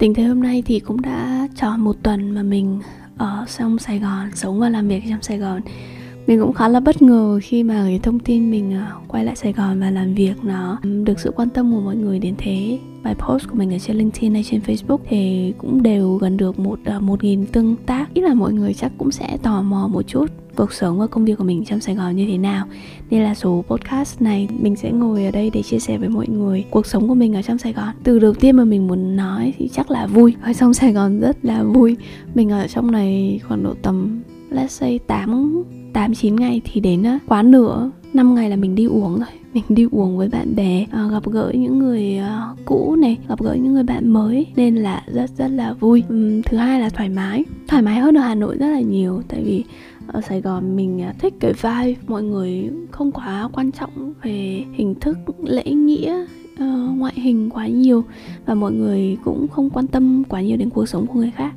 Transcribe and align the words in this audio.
Tình 0.00 0.14
thế 0.14 0.22
hôm 0.22 0.42
nay 0.42 0.62
thì 0.66 0.80
cũng 0.80 1.00
đã 1.00 1.48
tròn 1.56 1.80
một 1.80 1.96
tuần 2.02 2.30
mà 2.30 2.42
mình 2.42 2.80
ở 3.16 3.44
trong 3.58 3.78
Sài 3.78 3.98
Gòn, 3.98 4.30
sống 4.34 4.60
và 4.60 4.68
làm 4.68 4.88
việc 4.88 5.02
trong 5.10 5.22
Sài 5.22 5.38
Gòn. 5.38 5.60
Mình 6.26 6.40
cũng 6.40 6.52
khá 6.52 6.68
là 6.68 6.80
bất 6.80 7.02
ngờ 7.02 7.40
khi 7.42 7.62
mà 7.62 7.74
cái 7.74 8.00
thông 8.02 8.18
tin 8.18 8.50
mình 8.50 8.72
à, 8.72 8.92
quay 9.08 9.24
lại 9.24 9.36
Sài 9.36 9.52
Gòn 9.52 9.80
và 9.80 9.90
làm 9.90 10.14
việc 10.14 10.34
nó 10.42 10.78
được 11.04 11.20
sự 11.20 11.30
quan 11.36 11.48
tâm 11.48 11.72
của 11.72 11.80
mọi 11.80 11.96
người 11.96 12.18
đến 12.18 12.34
thế. 12.38 12.78
Bài 13.02 13.14
post 13.14 13.48
của 13.48 13.54
mình 13.54 13.74
ở 13.74 13.78
trên 13.78 13.96
LinkedIn 13.96 14.34
hay 14.34 14.44
trên 14.50 14.60
Facebook 14.60 14.98
thì 15.08 15.52
cũng 15.58 15.82
đều 15.82 16.14
gần 16.14 16.36
được 16.36 16.58
một 16.58 16.78
à, 16.84 17.00
một 17.00 17.24
nghìn 17.24 17.46
tương 17.46 17.76
tác. 17.76 18.14
Ít 18.14 18.22
là 18.22 18.34
mọi 18.34 18.52
người 18.52 18.74
chắc 18.74 18.92
cũng 18.98 19.10
sẽ 19.10 19.36
tò 19.42 19.62
mò 19.62 19.88
một 19.92 20.02
chút 20.02 20.26
cuộc 20.56 20.72
sống 20.72 20.98
và 20.98 21.06
công 21.06 21.24
việc 21.24 21.34
của 21.38 21.44
mình 21.44 21.64
trong 21.64 21.80
Sài 21.80 21.94
Gòn 21.94 22.16
như 22.16 22.26
thế 22.26 22.38
nào. 22.38 22.66
Nên 23.10 23.22
là 23.22 23.34
số 23.34 23.64
podcast 23.68 24.22
này 24.22 24.48
mình 24.60 24.76
sẽ 24.76 24.90
ngồi 24.90 25.24
ở 25.24 25.30
đây 25.30 25.50
để 25.54 25.62
chia 25.62 25.78
sẻ 25.78 25.98
với 25.98 26.08
mọi 26.08 26.28
người 26.28 26.64
cuộc 26.70 26.86
sống 26.86 27.08
của 27.08 27.14
mình 27.14 27.34
ở 27.34 27.42
trong 27.42 27.58
Sài 27.58 27.72
Gòn. 27.72 27.88
Từ 28.04 28.18
đầu 28.18 28.34
tiên 28.34 28.56
mà 28.56 28.64
mình 28.64 28.86
muốn 28.86 29.16
nói 29.16 29.54
thì 29.58 29.68
chắc 29.68 29.90
là 29.90 30.06
vui. 30.06 30.34
Ở 30.42 30.52
trong 30.52 30.74
Sài 30.74 30.92
Gòn 30.92 31.20
rất 31.20 31.36
là 31.42 31.62
vui. 31.62 31.96
Mình 32.34 32.50
ở 32.50 32.66
trong 32.66 32.90
này 32.90 33.40
khoảng 33.48 33.62
độ 33.62 33.74
tầm 33.82 34.22
let's 34.50 34.66
say 34.66 34.98
8 34.98 35.62
8 35.92 36.14
9 36.14 36.36
ngày 36.36 36.60
thì 36.64 36.80
đến 36.80 37.04
quá 37.26 37.42
nửa. 37.42 37.90
5 38.12 38.34
ngày 38.34 38.50
là 38.50 38.56
mình 38.56 38.74
đi 38.74 38.84
uống 38.84 39.18
rồi. 39.18 39.28
Mình 39.54 39.64
đi 39.68 39.86
uống 39.90 40.16
với 40.16 40.28
bạn 40.28 40.56
bè 40.56 40.86
à, 40.90 41.08
gặp 41.10 41.26
gỡ 41.26 41.52
những 41.54 41.78
người 41.78 42.16
à, 42.16 42.48
cũ 42.64 42.96
này 42.96 43.18
gặp 43.28 43.42
gỡ 43.42 43.54
những 43.54 43.74
người 43.74 43.82
bạn 43.82 44.08
mới. 44.08 44.46
Nên 44.56 44.76
là 44.76 45.02
rất 45.06 45.30
rất 45.38 45.48
là 45.48 45.72
vui. 45.72 46.02
Uhm, 46.12 46.42
thứ 46.42 46.56
hai 46.56 46.80
là 46.80 46.88
thoải 46.88 47.08
mái. 47.08 47.44
Thoải 47.68 47.82
mái 47.82 48.00
hơn 48.00 48.16
ở 48.16 48.20
hà 48.20 48.34
nội 48.34 48.56
rất 48.56 48.68
là 48.68 48.80
nhiều. 48.80 49.22
Tại 49.28 49.42
vì 49.44 49.64
ở 50.12 50.20
Sài 50.20 50.40
Gòn 50.40 50.76
mình 50.76 51.02
à, 51.02 51.14
thích 51.18 51.34
cái 51.40 51.52
vibe 51.52 52.00
mọi 52.06 52.22
người 52.22 52.70
không 52.90 53.12
quá 53.12 53.48
quan 53.52 53.72
trọng 53.72 54.14
về 54.22 54.64
hình 54.72 54.94
thức 54.94 55.18
lễ 55.42 55.64
nghĩa 55.64 56.26
uh, 56.54 56.96
ngoại 56.96 57.14
hình 57.16 57.50
quá 57.50 57.66
nhiều 57.66 58.04
và 58.46 58.54
mọi 58.54 58.72
người 58.72 59.16
cũng 59.24 59.48
không 59.48 59.70
quan 59.70 59.86
tâm 59.86 60.24
quá 60.28 60.40
nhiều 60.40 60.56
đến 60.56 60.70
cuộc 60.70 60.86
sống 60.86 61.06
của 61.06 61.14
người 61.14 61.32
khác. 61.36 61.52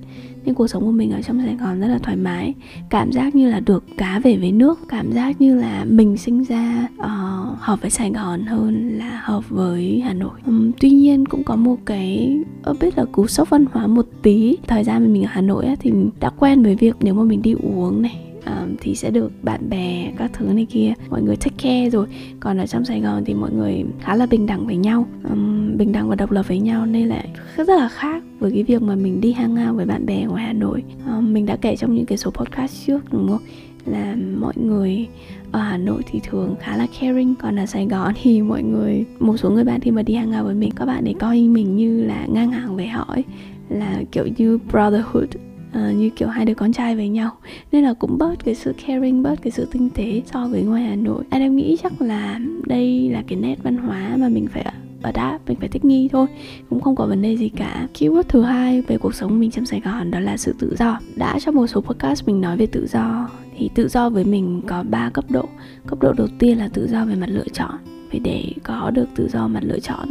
Nên 0.46 0.56
cuộc 0.56 0.68
sống 0.68 0.84
của 0.84 0.92
mình 0.92 1.12
ở 1.12 1.22
trong 1.22 1.42
Sài 1.46 1.56
Gòn 1.56 1.80
rất 1.80 1.88
là 1.88 1.98
thoải 1.98 2.18
mái 2.18 2.54
cảm 2.90 3.12
giác 3.12 3.36
như 3.36 3.50
là 3.50 3.60
được 3.60 3.84
cá 3.98 4.20
về 4.20 4.38
với 4.38 4.52
nước 4.52 4.80
cảm 4.90 5.12
giác 5.12 5.42
như 5.42 5.56
là 5.56 5.86
mình 5.90 6.18
sinh 6.18 6.44
ra 6.44 6.88
uh, 7.00 7.60
hợp 7.60 7.82
với 7.82 7.90
Sài 7.90 8.12
Gòn 8.12 8.46
hơn 8.46 8.98
là 8.98 9.22
hợp 9.24 9.50
với 9.50 10.02
Hà 10.06 10.14
Nội. 10.14 10.40
Um, 10.46 10.72
tuy 10.80 10.90
nhiên 10.90 11.26
cũng 11.26 11.44
có 11.44 11.56
một 11.56 11.78
cái 11.86 12.38
biết 12.80 12.98
là 12.98 13.06
cú 13.06 13.28
sốc 13.28 13.50
văn 13.50 13.66
hóa 13.72 13.88
một 13.88 14.06
tí. 14.22 14.58
Thời 14.68 14.84
gian 14.84 15.14
mình 15.14 15.24
ở 15.24 15.30
Hà 15.32 15.42
Nội 15.42 15.66
á, 15.66 15.76
thì 15.80 15.92
đã 16.20 16.30
quen 16.30 16.64
với 16.64 16.76
việc 16.76 16.96
nếu 17.02 17.14
mà 17.14 17.24
mình 17.24 17.42
đi 17.42 17.54
uống 17.54 18.02
này 18.02 18.33
um, 18.46 18.76
thì 18.82 18.96
sẽ 18.96 19.12
được 19.12 19.32
bạn 19.44 19.70
bè 19.70 20.12
các 20.18 20.32
thứ 20.34 20.46
này 20.46 20.68
kia 20.70 20.94
mọi 21.10 21.22
người 21.22 21.36
take 21.36 21.56
care 21.64 21.90
rồi. 21.90 22.08
Còn 22.40 22.58
ở 22.58 22.66
trong 22.66 22.86
sài 22.86 23.02
gòn 23.02 23.24
thì 23.26 23.34
mọi 23.34 23.52
người 23.52 23.84
khá 24.02 24.16
là 24.16 24.26
bình 24.26 24.46
đẳng 24.46 24.66
với 24.66 24.78
nhau 24.78 25.08
um, 25.30 25.78
bình 25.78 25.92
đẳng 25.92 26.10
và 26.10 26.16
độc 26.16 26.32
lập 26.32 26.48
với 26.48 26.60
nhau 26.60 26.86
nên 26.86 27.08
là 27.08 27.24
rất 27.58 27.70
là 27.70 27.90
khác 27.90 28.24
với 28.40 28.52
cái 28.52 28.64
việc 28.64 28.82
mà 28.82 28.96
mình 28.96 29.22
đi 29.22 29.32
hang 29.32 29.68
out 29.68 29.76
với 29.76 29.86
bạn 29.86 30.06
bè 30.06 30.26
ngoài 30.26 30.44
hà 30.44 30.54
nội. 30.54 30.84
Um, 31.08 31.34
mình 31.34 31.46
đã 31.46 31.56
kể 31.56 31.76
trong 31.76 31.96
những 31.96 32.06
cái 32.06 32.18
số 32.18 32.32
podcast 32.32 32.88
trước 32.88 33.14
đúng 33.14 33.28
không? 33.28 33.42
Là 33.86 34.16
mọi 34.40 34.54
người 34.56 35.08
ở 35.52 35.60
Hà 35.60 35.78
Nội 35.78 36.02
thì 36.12 36.20
thường 36.24 36.56
khá 36.60 36.78
là 36.78 36.88
caring 37.00 37.36
còn 37.36 37.60
ở 37.60 37.66
Sài 37.66 37.86
Gòn 37.86 38.14
thì 38.22 38.42
mọi 38.42 38.64
người 38.64 39.06
một 39.20 39.38
số 39.38 39.50
người 39.50 39.64
bạn 39.64 39.80
khi 39.80 39.92
mà 39.92 40.02
đi 40.02 40.14
hang 40.14 40.32
out 40.38 40.46
với 40.46 40.56
mình 40.56 40.72
các 40.76 40.86
bạn 40.86 41.06
ấy 41.06 41.14
coi 41.20 41.42
mình 41.42 41.76
như 41.76 42.04
là 42.04 42.26
ngang 42.26 42.52
hàng 42.52 42.76
với 42.76 42.88
họ 42.88 43.04
ấy 43.08 43.24
là 43.70 44.02
kiểu 44.12 44.28
như 44.38 44.58
brotherhood 44.58 45.30
uh, 45.78 45.96
như 45.96 46.10
kiểu 46.10 46.28
hai 46.28 46.46
đứa 46.46 46.54
con 46.54 46.74
trai 46.74 46.96
với 46.96 47.10
nhau. 47.10 47.32
Nên 47.72 47.84
là 47.84 47.94
cũng 47.94 48.18
bớt 48.18 48.36
cái 48.46 48.56
sự 48.56 48.74
caring 48.88 49.24
bớt 49.24 49.42
cái 49.42 49.52
sự 49.52 49.68
tinh 49.72 49.90
tế 49.90 50.22
so 50.26 50.48
với 50.48 50.64
ngoài 50.64 50.84
hà 50.84 50.96
nội. 50.96 51.24
Anh 51.30 51.42
em 51.42 51.56
nghĩ 51.56 51.78
chắc 51.84 52.02
là 52.02 52.40
đây 52.66 53.10
là 53.10 53.24
cái 53.28 53.38
nét 53.38 53.56
văn 53.64 53.78
hóa 53.78 54.18
mà 54.18 54.30
mình 54.30 54.48
phải 54.48 54.62
ở 54.62 54.72
đã 55.12 55.40
mình 55.48 55.58
phải 55.60 55.70
thích 55.70 55.86
nghi 55.86 56.10
thôi. 56.12 56.28
Cũng 56.70 56.82
không 56.82 56.96
có 56.96 57.06
vấn 57.06 57.22
đề 57.22 57.38
gì 57.38 57.50
cả. 57.50 57.88
Keyword 57.94 58.24
thứ 58.24 58.42
hai 58.42 58.82
về 58.82 58.98
cuộc 58.98 59.16
sống 59.16 59.40
mình 59.40 59.52
trong 59.52 59.66
sài 59.66 59.80
gòn 59.80 60.12
đó 60.12 60.20
là 60.20 60.38
sự 60.38 60.56
tự 60.60 60.76
do. 60.80 61.00
Đã 61.16 61.40
trong 61.40 61.56
một 61.56 61.68
số 61.68 61.82
podcast 61.82 62.28
mình 62.28 62.42
nói 62.42 62.58
về 62.58 62.66
tự 62.66 62.88
do 62.88 63.30
thì 63.58 63.70
tự 63.76 63.88
do 63.88 64.10
với 64.10 64.24
mình 64.24 64.62
có 64.68 64.84
3 64.84 65.10
cấp 65.10 65.26
độ. 65.30 65.46
Cấp 65.88 66.00
độ 66.02 66.14
đầu 66.14 66.28
tiên 66.40 66.58
là 66.58 66.68
tự 66.74 66.88
do 66.88 67.06
về 67.06 67.16
mặt 67.16 67.30
lựa 67.30 67.48
chọn. 67.54 67.72
Vì 68.12 68.20
để 68.20 68.52
có 68.64 68.92
được 68.92 69.08
tự 69.16 69.30
do 69.30 69.48
mặt 69.48 69.64
lựa 69.64 69.80
chọn 69.80 70.10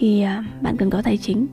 thì 0.00 0.22
ờ, 0.22 0.42
bạn 0.60 0.76
cần 0.76 0.90
có 0.90 1.02
tài 1.02 1.16
chính. 1.16 1.46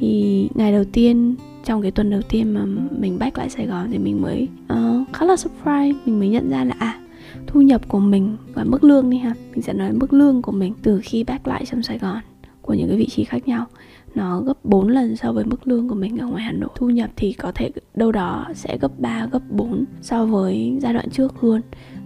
Thì 0.00 0.48
ngày 0.54 0.72
đầu 0.72 0.84
tiên 0.92 1.34
trong 1.64 1.82
cái 1.82 1.90
tuần 1.90 2.10
đầu 2.10 2.20
tiên 2.28 2.54
mà 2.54 2.64
mình 2.90 3.18
back 3.18 3.38
lại 3.38 3.50
Sài 3.50 3.66
Gòn 3.66 3.88
thì 3.90 3.98
mình 3.98 4.22
mới 4.22 4.48
uh, 4.72 5.08
khá 5.12 5.26
là 5.26 5.36
surprise. 5.36 6.00
Mình 6.04 6.18
mới 6.18 6.28
nhận 6.28 6.50
ra 6.50 6.64
là 6.64 6.74
à 6.78 7.00
thu 7.46 7.62
nhập 7.62 7.88
của 7.88 7.98
mình 7.98 8.36
và 8.54 8.64
mức 8.64 8.84
lương 8.84 9.10
đi 9.10 9.18
ha. 9.18 9.34
Mình 9.50 9.62
sẽ 9.62 9.72
nói 9.72 9.92
mức 9.92 10.12
lương 10.12 10.42
của 10.42 10.52
mình 10.52 10.74
từ 10.82 11.00
khi 11.04 11.24
back 11.24 11.46
lại 11.46 11.64
trong 11.66 11.82
Sài 11.82 11.98
Gòn 11.98 12.18
của 12.62 12.74
những 12.74 12.88
cái 12.88 12.98
vị 12.98 13.06
trí 13.06 13.24
khác 13.24 13.48
nhau 13.48 13.66
nó 14.14 14.40
gấp 14.40 14.64
4 14.64 14.88
lần 14.88 15.16
so 15.16 15.32
với 15.32 15.44
mức 15.44 15.66
lương 15.66 15.88
của 15.88 15.94
mình 15.94 16.18
ở 16.18 16.26
ngoài 16.26 16.42
Hà 16.42 16.52
Nội. 16.52 16.70
Thu 16.74 16.90
nhập 16.90 17.10
thì 17.16 17.32
có 17.32 17.52
thể 17.54 17.70
đâu 17.94 18.12
đó 18.12 18.46
sẽ 18.54 18.78
gấp 18.78 19.00
3, 19.00 19.26
gấp 19.32 19.50
4 19.50 19.84
so 20.02 20.26
với 20.26 20.78
giai 20.80 20.94
đoạn 20.94 21.10
trước 21.10 21.44
luôn. 21.44 21.60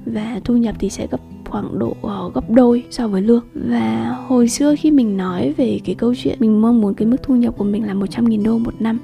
Và 0.06 0.40
thu 0.44 0.56
nhập 0.56 0.74
thì 0.78 0.90
sẽ 0.90 1.06
gấp 1.10 1.20
khoảng 1.48 1.78
độ 1.78 1.90
uh, 1.90 2.34
gấp 2.34 2.50
đôi 2.50 2.84
so 2.90 3.08
với 3.08 3.22
lương. 3.22 3.44
Và 3.54 4.16
hồi 4.26 4.48
xưa 4.48 4.74
khi 4.78 4.90
mình 4.90 5.16
nói 5.16 5.54
về 5.56 5.80
cái 5.84 5.94
câu 5.94 6.14
chuyện 6.14 6.36
mình 6.40 6.60
mong 6.60 6.80
muốn 6.80 6.94
cái 6.94 7.08
mức 7.08 7.16
thu 7.22 7.34
nhập 7.36 7.54
của 7.58 7.64
mình 7.64 7.86
là 7.86 7.94
100.000 7.94 8.44
đô 8.44 8.58
một 8.58 8.74
năm 8.80 8.98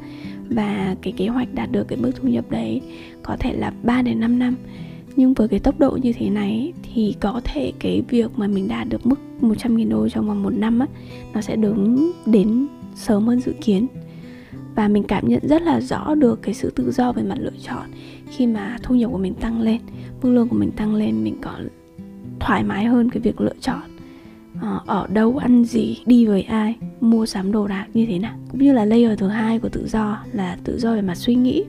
và 0.50 0.96
cái 1.02 1.12
kế 1.16 1.28
hoạch 1.28 1.54
đạt 1.54 1.72
được 1.72 1.88
cái 1.88 1.98
mức 1.98 2.10
thu 2.16 2.28
nhập 2.28 2.50
đấy 2.50 2.80
có 3.22 3.36
thể 3.40 3.56
là 3.56 3.72
3 3.82 4.02
đến 4.02 4.20
5 4.20 4.38
năm. 4.38 4.56
Nhưng 5.16 5.34
với 5.34 5.48
cái 5.48 5.60
tốc 5.60 5.78
độ 5.78 5.98
như 6.02 6.12
thế 6.12 6.30
này 6.30 6.72
thì 6.82 7.14
có 7.20 7.40
thể 7.44 7.72
cái 7.78 8.02
việc 8.08 8.30
mà 8.38 8.46
mình 8.46 8.68
đạt 8.68 8.88
được 8.88 9.06
mức 9.06 9.18
100.000 9.40 9.88
đô 9.88 10.08
trong 10.08 10.28
vòng 10.28 10.42
một 10.42 10.52
năm 10.54 10.78
á, 10.78 10.86
nó 11.32 11.40
sẽ 11.40 11.56
đứng 11.56 12.12
đến 12.26 12.66
sớm 12.94 13.26
hơn 13.26 13.40
dự 13.40 13.54
kiến. 13.60 13.86
Và 14.74 14.88
mình 14.88 15.02
cảm 15.02 15.28
nhận 15.28 15.48
rất 15.48 15.62
là 15.62 15.80
rõ 15.80 16.14
được 16.14 16.42
cái 16.42 16.54
sự 16.54 16.70
tự 16.70 16.92
do 16.92 17.12
về 17.12 17.22
mặt 17.22 17.38
lựa 17.38 17.56
chọn. 17.62 17.90
Khi 18.30 18.46
mà 18.46 18.78
thu 18.82 18.94
nhập 18.94 19.10
của 19.12 19.18
mình 19.18 19.34
tăng 19.34 19.60
lên, 19.60 19.80
mức 20.22 20.30
lương 20.30 20.48
của 20.48 20.56
mình 20.56 20.70
tăng 20.70 20.94
lên, 20.94 21.24
mình 21.24 21.36
có 21.40 21.52
thoải 22.40 22.64
mái 22.64 22.84
hơn 22.84 23.10
cái 23.10 23.20
việc 23.20 23.40
lựa 23.40 23.54
chọn. 23.60 23.82
Ờ, 24.60 24.80
ở 24.86 25.06
đâu 25.06 25.36
ăn 25.36 25.64
gì 25.64 25.98
đi 26.06 26.26
với 26.26 26.42
ai 26.42 26.74
mua 27.00 27.26
sắm 27.26 27.52
đồ 27.52 27.66
đạc 27.66 27.86
như 27.94 28.06
thế 28.06 28.18
nào? 28.18 28.34
Cũng 28.50 28.60
như 28.60 28.72
là 28.72 28.84
layer 28.84 29.18
thứ 29.18 29.28
hai 29.28 29.58
của 29.58 29.68
tự 29.68 29.88
do 29.88 30.18
là 30.32 30.58
tự 30.64 30.78
do 30.78 30.94
về 30.94 31.02
mặt 31.02 31.14
suy 31.14 31.34
nghĩ. 31.34 31.64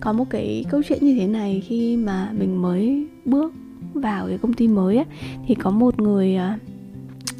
Có 0.00 0.12
một 0.12 0.24
cái 0.30 0.64
câu 0.70 0.82
chuyện 0.88 0.98
như 1.02 1.16
thế 1.18 1.26
này 1.26 1.62
khi 1.66 1.96
mà 1.96 2.32
mình 2.38 2.62
mới 2.62 3.06
bước 3.24 3.54
vào 3.94 4.26
cái 4.26 4.38
công 4.38 4.52
ty 4.52 4.68
mới 4.68 4.96
ấy, 4.96 5.06
thì 5.46 5.54
có 5.54 5.70
một 5.70 6.00
người 6.00 6.36
ờ, 6.36 6.52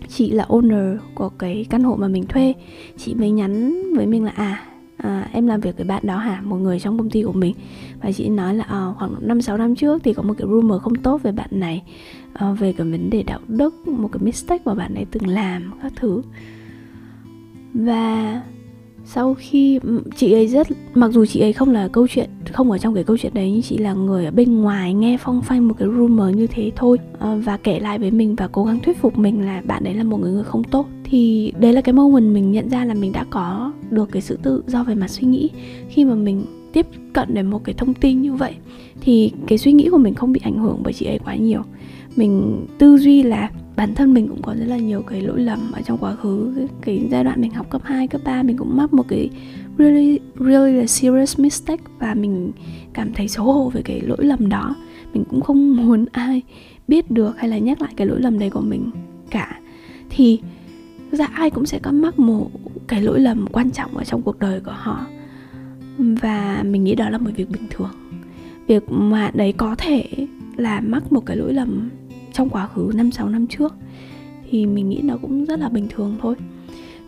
chị 0.09 0.31
là 0.31 0.45
owner 0.49 0.97
của 1.15 1.29
cái 1.29 1.67
căn 1.71 1.83
hộ 1.83 1.97
mà 1.97 2.09
mình 2.09 2.27
thuê. 2.27 2.55
Chị 2.97 3.15
mới 3.15 3.31
nhắn 3.31 3.83
với 3.97 4.07
mình 4.07 4.25
là 4.25 4.31
à 4.31 4.65
à, 4.99 5.29
em 5.33 5.47
làm 5.47 5.61
việc 5.61 5.77
với 5.77 5.87
bạn 5.87 6.07
đó 6.07 6.17
hả? 6.17 6.41
Một 6.45 6.57
người 6.57 6.81
trong 6.81 6.99
công 6.99 7.11
ty 7.11 7.23
của 7.23 7.33
mình. 7.33 7.55
Và 8.03 8.13
chị 8.13 8.29
nói 8.29 8.55
là 8.55 8.65
à, 8.65 8.93
khoảng 8.99 9.15
năm 9.21 9.43
sáu 9.43 9.59
năm 9.59 9.75
trước 9.75 10.03
thì 10.05 10.13
có 10.13 10.23
một 10.23 10.35
cái 10.39 10.49
rumor 10.49 10.83
không 10.83 10.95
tốt 10.95 11.23
về 11.23 11.33
bạn 11.33 11.49
này 11.51 11.83
à, 12.33 12.53
về 12.53 12.73
cái 12.73 12.87
vấn 12.91 13.11
đề 13.11 13.23
đạo 13.23 13.41
đức 13.49 13.89
một 13.89 14.09
cái 14.13 14.23
mistake 14.23 14.63
mà 14.65 14.75
bạn 14.75 14.95
ấy 14.95 15.07
từng 15.11 15.27
làm 15.27 15.73
các 15.83 15.93
thứ. 15.97 16.23
Và 17.75 18.43
sau 19.05 19.35
khi 19.39 19.79
ừ, 19.83 20.03
chị 20.17 20.33
ấy 20.33 20.47
rất 20.47 20.69
mặc 20.95 21.09
dù 21.09 21.27
chị 21.27 21.41
ấy 21.41 21.53
không 21.53 21.71
là 21.71 21.89
câu 21.89 22.07
chuyện 22.09 22.31
không 22.53 22.71
ở 22.71 22.79
trong 22.79 22.95
cái 22.95 23.05
câu 23.05 23.17
chuyện 23.17 23.35
đấy 23.35 23.51
nhưng 23.53 23.63
chị 23.63 23.79
là 23.79 23.95
người 23.95 24.25
ở 24.25 24.31
bên 24.31 24.63
ngoài 24.63 24.95
nghe 24.95 25.17
phong 25.21 25.43
phanh 25.43 25.69
một 25.69 25.75
cái 25.79 25.89
rumor 25.89 26.37
như 26.37 26.47
thế 26.47 26.73
thôi. 26.77 26.99
À, 27.19 27.35
và 27.45 27.57
kể 27.57 27.81
lại 27.81 27.99
với 27.99 28.11
mình 28.11 28.35
và 28.35 28.49
cố 28.49 28.65
gắng 28.65 28.79
thuyết 28.79 29.01
phục 29.01 29.19
mình 29.19 29.47
là 29.47 29.63
bạn 29.67 29.85
ấy 29.85 29.95
là 29.95 30.05
một 30.05 30.21
người 30.21 30.33
người 30.33 30.45
không 30.45 30.65
tốt 30.65 30.87
thì 31.11 31.53
đấy 31.59 31.73
là 31.73 31.81
cái 31.81 31.93
moment 31.93 32.35
mình 32.35 32.53
nhận 32.53 32.69
ra 32.69 32.85
là 32.85 32.95
mình 32.95 33.13
đã 33.13 33.25
có 33.31 33.73
được 33.91 34.09
cái 34.13 34.23
sự 34.23 34.39
tự 34.43 34.63
do 34.67 34.85
về 34.85 34.95
mặt 34.95 35.09
suy 35.09 35.27
nghĩ. 35.27 35.51
Khi 35.89 36.05
mà 36.05 36.15
mình 36.15 36.45
tiếp 36.73 36.87
cận 37.13 37.35
đến 37.35 37.47
một 37.47 37.65
cái 37.65 37.75
thông 37.75 37.95
tin 37.95 38.23
như 38.23 38.33
vậy 38.33 38.55
thì 39.01 39.33
cái 39.47 39.59
suy 39.59 39.73
nghĩ 39.73 39.89
của 39.91 39.99
mình 39.99 40.15
không 40.15 40.33
bị 40.33 40.41
ảnh 40.45 40.59
hưởng 40.59 40.81
bởi 40.83 40.93
chị 40.93 41.07
ấy 41.07 41.19
quá 41.19 41.35
nhiều. 41.35 41.63
Mình 42.17 42.67
tư 42.79 42.97
duy 42.97 43.23
là 43.23 43.51
bản 43.77 43.95
thân 43.95 44.15
mình 44.15 44.29
cũng 44.29 44.43
có 44.43 44.55
rất 44.55 44.65
là 44.65 44.77
nhiều 44.77 45.03
cái 45.03 45.21
lỗi 45.21 45.41
lầm 45.41 45.73
ở 45.73 45.81
trong 45.83 45.99
quá 45.99 46.15
khứ. 46.15 46.53
Cái, 46.57 46.67
cái 46.81 47.09
giai 47.11 47.25
đoạn 47.25 47.41
mình 47.41 47.51
học 47.51 47.71
cấp 47.71 47.83
2, 47.85 48.09
cấp 48.09 48.21
3 48.25 48.43
mình 48.43 48.57
cũng 48.57 48.77
mắc 48.77 48.95
một 48.95 49.09
cái 49.09 49.31
really 49.79 50.19
really 50.39 50.73
là 50.73 50.87
serious 50.87 51.41
mistake 51.41 51.83
và 51.99 52.15
mình 52.15 52.53
cảm 52.93 53.13
thấy 53.13 53.29
xấu 53.29 53.45
hổ 53.45 53.71
về 53.71 53.83
cái 53.83 54.01
lỗi 54.01 54.25
lầm 54.25 54.49
đó. 54.49 54.75
Mình 55.15 55.25
cũng 55.31 55.41
không 55.41 55.77
muốn 55.87 56.05
ai 56.13 56.43
biết 56.89 57.11
được 57.11 57.39
hay 57.39 57.49
là 57.49 57.59
nhắc 57.59 57.83
lại 57.83 57.93
cái 57.97 58.07
lỗi 58.07 58.21
lầm 58.21 58.39
đấy 58.39 58.51
của 58.51 58.61
mình 58.61 58.91
cả. 59.31 59.61
Thì 60.11 60.41
ra 61.13 61.27
ai 61.27 61.51
cũng 61.51 61.67
sẽ 61.67 61.79
có 61.79 61.93
mắc 61.93 62.19
một 62.19 62.51
cái 62.87 63.03
lỗi 63.03 63.21
lầm 63.21 63.47
quan 63.47 63.71
trọng 63.71 63.97
ở 63.97 64.05
trong 64.05 64.23
cuộc 64.23 64.39
đời 64.39 64.61
của 64.61 64.75
họ 64.77 65.07
và 65.99 66.63
mình 66.67 66.85
nghĩ 66.85 66.95
đó 66.95 67.09
là 67.09 67.19
một 67.19 67.31
việc 67.37 67.51
bình 67.51 67.67
thường 67.71 67.91
việc 68.67 68.85
mà 68.89 69.31
đấy 69.35 69.53
có 69.53 69.75
thể 69.79 70.05
là 70.57 70.81
mắc 70.81 71.13
một 71.13 71.27
cái 71.27 71.37
lỗi 71.37 71.55
lầm 71.55 71.91
trong 72.33 72.49
quá 72.49 72.67
khứ 72.67 72.93
5 72.95 73.11
6 73.11 73.29
năm 73.29 73.47
trước 73.47 73.75
thì 74.51 74.67
mình 74.67 74.89
nghĩ 74.89 75.01
nó 75.03 75.17
cũng 75.17 75.45
rất 75.45 75.61
là 75.61 75.69
bình 75.69 75.87
thường 75.91 76.17
thôi. 76.21 76.35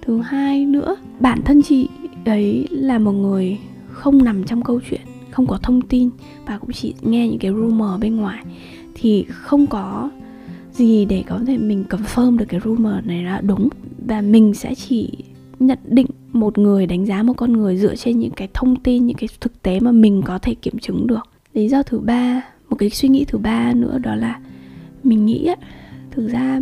Thứ 0.03 0.21
hai 0.21 0.67
nữa, 0.67 0.97
bản 1.21 1.43
thân 1.45 1.63
chị 1.63 1.89
ấy 2.25 2.67
là 2.71 2.99
một 2.99 3.13
người 3.13 3.59
không 3.89 4.25
nằm 4.25 4.45
trong 4.45 4.63
câu 4.63 4.81
chuyện, 4.91 5.01
không 5.31 5.47
có 5.47 5.59
thông 5.63 5.81
tin 5.83 6.11
và 6.47 6.59
cũng 6.59 6.73
chỉ 6.73 6.95
nghe 7.03 7.29
những 7.29 7.39
cái 7.39 7.51
rumor 7.53 8.01
bên 8.01 8.17
ngoài 8.17 8.45
thì 8.95 9.25
không 9.29 9.67
có 9.67 10.11
gì 10.87 11.05
để 11.05 11.25
có 11.27 11.41
thể 11.47 11.59
mình 11.59 11.85
confirm 11.91 12.37
được 12.37 12.45
cái 12.49 12.61
rumor 12.65 12.95
này 13.05 13.23
là 13.23 13.41
đúng. 13.41 13.69
Và 14.07 14.21
mình 14.21 14.55
sẽ 14.55 14.75
chỉ 14.75 15.11
nhận 15.59 15.79
định 15.85 16.07
một 16.33 16.59
người, 16.59 16.87
đánh 16.87 17.07
giá 17.07 17.23
một 17.23 17.33
con 17.37 17.53
người 17.53 17.77
dựa 17.77 17.97
trên 17.97 18.19
những 18.19 18.31
cái 18.31 18.49
thông 18.55 18.77
tin, 18.77 19.07
những 19.07 19.17
cái 19.17 19.29
thực 19.41 19.63
tế 19.63 19.81
mà 19.81 19.93
mình 19.93 20.23
có 20.25 20.39
thể 20.39 20.55
kiểm 20.55 20.79
chứng 20.79 21.07
được. 21.07 21.29
Lý 21.55 21.69
do 21.69 21.83
thứ 21.83 21.99
ba, 21.99 22.43
một 22.69 22.77
cái 22.77 22.91
suy 22.91 23.09
nghĩ 23.09 23.25
thứ 23.25 23.39
ba 23.39 23.73
nữa 23.73 23.99
đó 23.99 24.15
là 24.15 24.41
mình 25.05 25.27
nghĩ 25.27 25.47
á, 25.47 25.57
thực 26.11 26.29
ra 26.29 26.61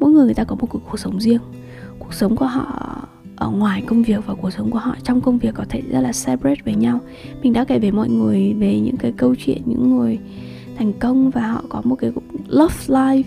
mỗi 0.00 0.10
người 0.10 0.24
người 0.24 0.34
ta 0.34 0.44
có 0.44 0.56
một 0.56 0.66
cuộc 0.66 0.98
sống 0.98 1.20
riêng. 1.20 1.40
Cuộc 1.98 2.14
sống 2.14 2.36
của 2.36 2.46
họ 2.46 2.96
ở 3.36 3.50
ngoài 3.50 3.82
công 3.86 4.02
việc 4.02 4.26
và 4.26 4.34
cuộc 4.34 4.50
sống 4.50 4.70
của 4.70 4.78
họ 4.78 4.96
trong 5.04 5.20
công 5.20 5.38
việc 5.38 5.54
có 5.54 5.64
thể 5.68 5.82
rất 5.90 6.00
là 6.00 6.12
separate 6.12 6.62
với 6.64 6.74
nhau. 6.74 7.00
Mình 7.42 7.52
đã 7.52 7.64
kể 7.64 7.78
về 7.78 7.90
mọi 7.90 8.08
người, 8.08 8.54
về 8.54 8.80
những 8.80 8.96
cái 8.96 9.12
câu 9.12 9.34
chuyện, 9.34 9.62
những 9.66 9.96
người 9.96 10.18
thành 10.78 10.92
công 10.92 11.30
và 11.30 11.46
họ 11.46 11.64
có 11.68 11.82
một 11.84 11.96
cái 11.96 12.12
love 12.48 12.74
life 12.86 13.22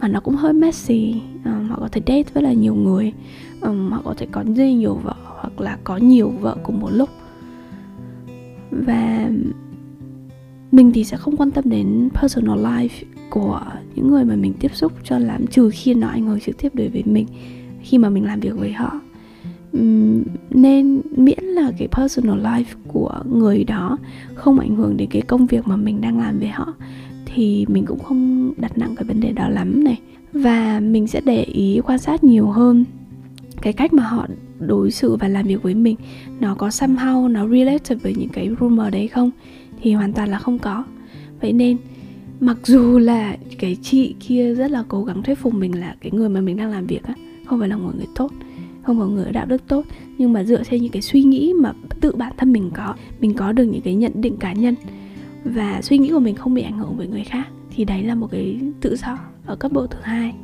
mà 0.00 0.08
nó 0.08 0.20
cũng 0.20 0.34
hơi 0.34 0.52
messy. 0.52 1.14
Um, 1.44 1.68
họ 1.68 1.76
có 1.80 1.88
thể 1.88 2.00
date 2.06 2.32
với 2.34 2.42
là 2.42 2.52
nhiều 2.52 2.74
người. 2.74 3.12
Um, 3.60 3.90
họ 3.90 4.02
có 4.04 4.14
thể 4.14 4.26
có 4.32 4.44
rất 4.56 4.64
nhiều 4.64 4.94
vợ 4.94 5.14
hoặc 5.24 5.60
là 5.60 5.78
có 5.84 5.96
nhiều 5.96 6.28
vợ 6.28 6.56
cùng 6.62 6.80
một 6.80 6.90
lúc. 6.92 7.08
Và 8.70 9.30
mình 10.72 10.92
thì 10.92 11.04
sẽ 11.04 11.16
không 11.16 11.36
quan 11.36 11.50
tâm 11.50 11.64
đến 11.68 12.08
personal 12.14 12.58
life 12.58 13.04
của 13.30 13.60
những 13.94 14.10
người 14.10 14.24
mà 14.24 14.36
mình 14.36 14.54
tiếp 14.60 14.74
xúc 14.74 14.92
cho 15.04 15.18
lắm 15.18 15.46
trừ 15.46 15.70
khi 15.72 15.94
nó 15.94 16.08
ảnh 16.08 16.26
hưởng 16.26 16.40
trực 16.40 16.58
tiếp 16.58 16.74
đối 16.74 16.88
với 16.88 17.02
mình 17.06 17.26
khi 17.82 17.98
mà 17.98 18.08
mình 18.08 18.24
làm 18.24 18.40
việc 18.40 18.58
với 18.58 18.72
họ. 18.72 19.00
Nên 20.50 21.00
miễn 21.16 21.35
là 21.56 21.72
cái 21.78 21.88
personal 21.88 22.46
life 22.46 22.76
của 22.88 23.22
người 23.30 23.64
đó, 23.64 23.98
không 24.34 24.58
ảnh 24.58 24.76
hưởng 24.76 24.96
đến 24.96 25.08
cái 25.10 25.22
công 25.22 25.46
việc 25.46 25.68
mà 25.68 25.76
mình 25.76 26.00
đang 26.00 26.18
làm 26.18 26.38
với 26.38 26.48
họ, 26.48 26.74
thì 27.26 27.66
mình 27.68 27.84
cũng 27.86 27.98
không 27.98 28.52
đặt 28.56 28.78
nặng 28.78 28.94
cái 28.96 29.04
vấn 29.04 29.20
đề 29.20 29.32
đó 29.32 29.48
lắm 29.48 29.84
này. 29.84 29.98
Và 30.32 30.80
mình 30.80 31.06
sẽ 31.06 31.20
để 31.24 31.42
ý 31.42 31.80
quan 31.86 31.98
sát 31.98 32.24
nhiều 32.24 32.46
hơn 32.46 32.84
cái 33.62 33.72
cách 33.72 33.92
mà 33.92 34.02
họ 34.02 34.26
đối 34.60 34.90
xử 34.90 35.16
và 35.16 35.28
làm 35.28 35.46
việc 35.46 35.62
với 35.62 35.74
mình. 35.74 35.96
Nó 36.40 36.54
có 36.54 36.68
somehow 36.68 37.32
nó 37.32 37.48
related 37.48 38.02
với 38.02 38.14
những 38.14 38.28
cái 38.28 38.50
rumor 38.60 38.92
đấy 38.92 39.08
không? 39.08 39.30
Thì 39.82 39.92
hoàn 39.92 40.12
toàn 40.12 40.28
là 40.28 40.38
không 40.38 40.58
có. 40.58 40.84
Vậy 41.40 41.52
nên, 41.52 41.76
mặc 42.40 42.56
dù 42.64 42.98
là 42.98 43.36
cái 43.58 43.76
chị 43.82 44.14
kia 44.20 44.54
rất 44.54 44.70
là 44.70 44.84
cố 44.88 45.04
gắng 45.04 45.22
thuyết 45.22 45.38
phục 45.38 45.54
mình 45.54 45.80
là 45.80 45.94
cái 46.00 46.12
người 46.12 46.28
mà 46.28 46.40
mình 46.40 46.56
đang 46.56 46.70
làm 46.70 46.86
việc 46.86 47.02
á, 47.02 47.14
không 47.46 47.58
phải 47.58 47.68
là 47.68 47.76
một 47.76 47.90
người 47.96 48.06
tốt 48.14 48.32
không 48.86 48.98
có 48.98 49.06
người 49.06 49.32
đạo 49.32 49.46
đức 49.46 49.62
tốt 49.68 49.84
nhưng 50.18 50.32
mà 50.32 50.44
dựa 50.44 50.62
trên 50.70 50.82
những 50.82 50.92
cái 50.92 51.02
suy 51.02 51.22
nghĩ 51.22 51.52
mà 51.52 51.72
tự 52.00 52.16
bản 52.16 52.32
thân 52.36 52.52
mình 52.52 52.70
có 52.74 52.94
mình 53.20 53.34
có 53.34 53.52
được 53.52 53.64
những 53.64 53.82
cái 53.82 53.94
nhận 53.94 54.12
định 54.14 54.36
cá 54.36 54.52
nhân. 54.52 54.74
Và 55.44 55.82
suy 55.82 55.98
nghĩ 55.98 56.10
của 56.10 56.18
mình 56.18 56.34
không 56.34 56.54
bị 56.54 56.62
ảnh 56.62 56.78
hưởng 56.78 56.94
bởi 56.98 57.06
người 57.06 57.24
khác 57.24 57.48
thì 57.76 57.84
đấy 57.84 58.02
là 58.02 58.14
một 58.14 58.30
cái 58.30 58.60
tự 58.80 58.96
do 58.96 59.18
ở 59.46 59.56
cấp 59.56 59.72
độ 59.72 59.86
thứ 59.86 59.98
hai 60.02 60.34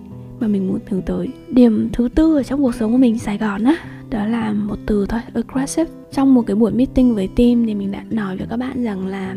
mà 0.40 0.48
mình 0.48 0.68
muốn 0.68 0.78
hướng 0.88 1.02
tới. 1.02 1.28
Điểm 1.48 1.88
thứ 1.92 2.08
tư 2.14 2.36
ở 2.36 2.42
trong 2.42 2.62
cuộc 2.62 2.74
sống 2.74 2.92
của 2.92 2.98
mình 2.98 3.18
Sài 3.18 3.38
Gòn 3.38 3.64
á 3.64 3.76
đó 4.10 4.26
là 4.26 4.52
một 4.52 4.76
từ 4.86 5.06
thôi 5.08 5.20
aggressive. 5.34 5.90
Trong 6.12 6.34
một 6.34 6.42
cái 6.46 6.56
buổi 6.56 6.72
meeting 6.72 7.14
với 7.14 7.28
team 7.28 7.66
thì 7.66 7.74
mình 7.74 7.92
đã 7.92 8.04
nói 8.10 8.36
với 8.36 8.46
các 8.50 8.56
bạn 8.56 8.84
rằng 8.84 9.06
là 9.06 9.36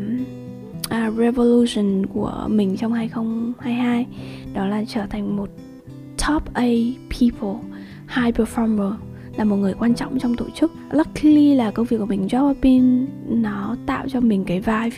à, 0.89 1.11
revolution 1.17 2.05
của 2.05 2.45
mình 2.47 2.77
trong 2.77 2.93
2022 2.93 4.05
đó 4.53 4.65
là 4.65 4.83
trở 4.87 5.05
thành 5.05 5.37
một 5.37 5.49
top 6.27 6.53
A 6.53 6.67
people 7.09 7.75
high 8.07 8.35
performer 8.35 8.93
là 9.37 9.43
một 9.43 9.55
người 9.55 9.73
quan 9.73 9.95
trọng 9.95 10.19
trong 10.19 10.35
tổ 10.35 10.45
chức. 10.55 10.71
Luckily 10.91 11.55
là 11.55 11.71
công 11.71 11.85
việc 11.85 11.97
của 11.97 12.05
mình 12.05 12.27
job 12.27 12.53
pin 12.61 13.05
nó 13.27 13.75
tạo 13.85 14.09
cho 14.09 14.19
mình 14.19 14.43
cái 14.45 14.59
vibe 14.59 14.97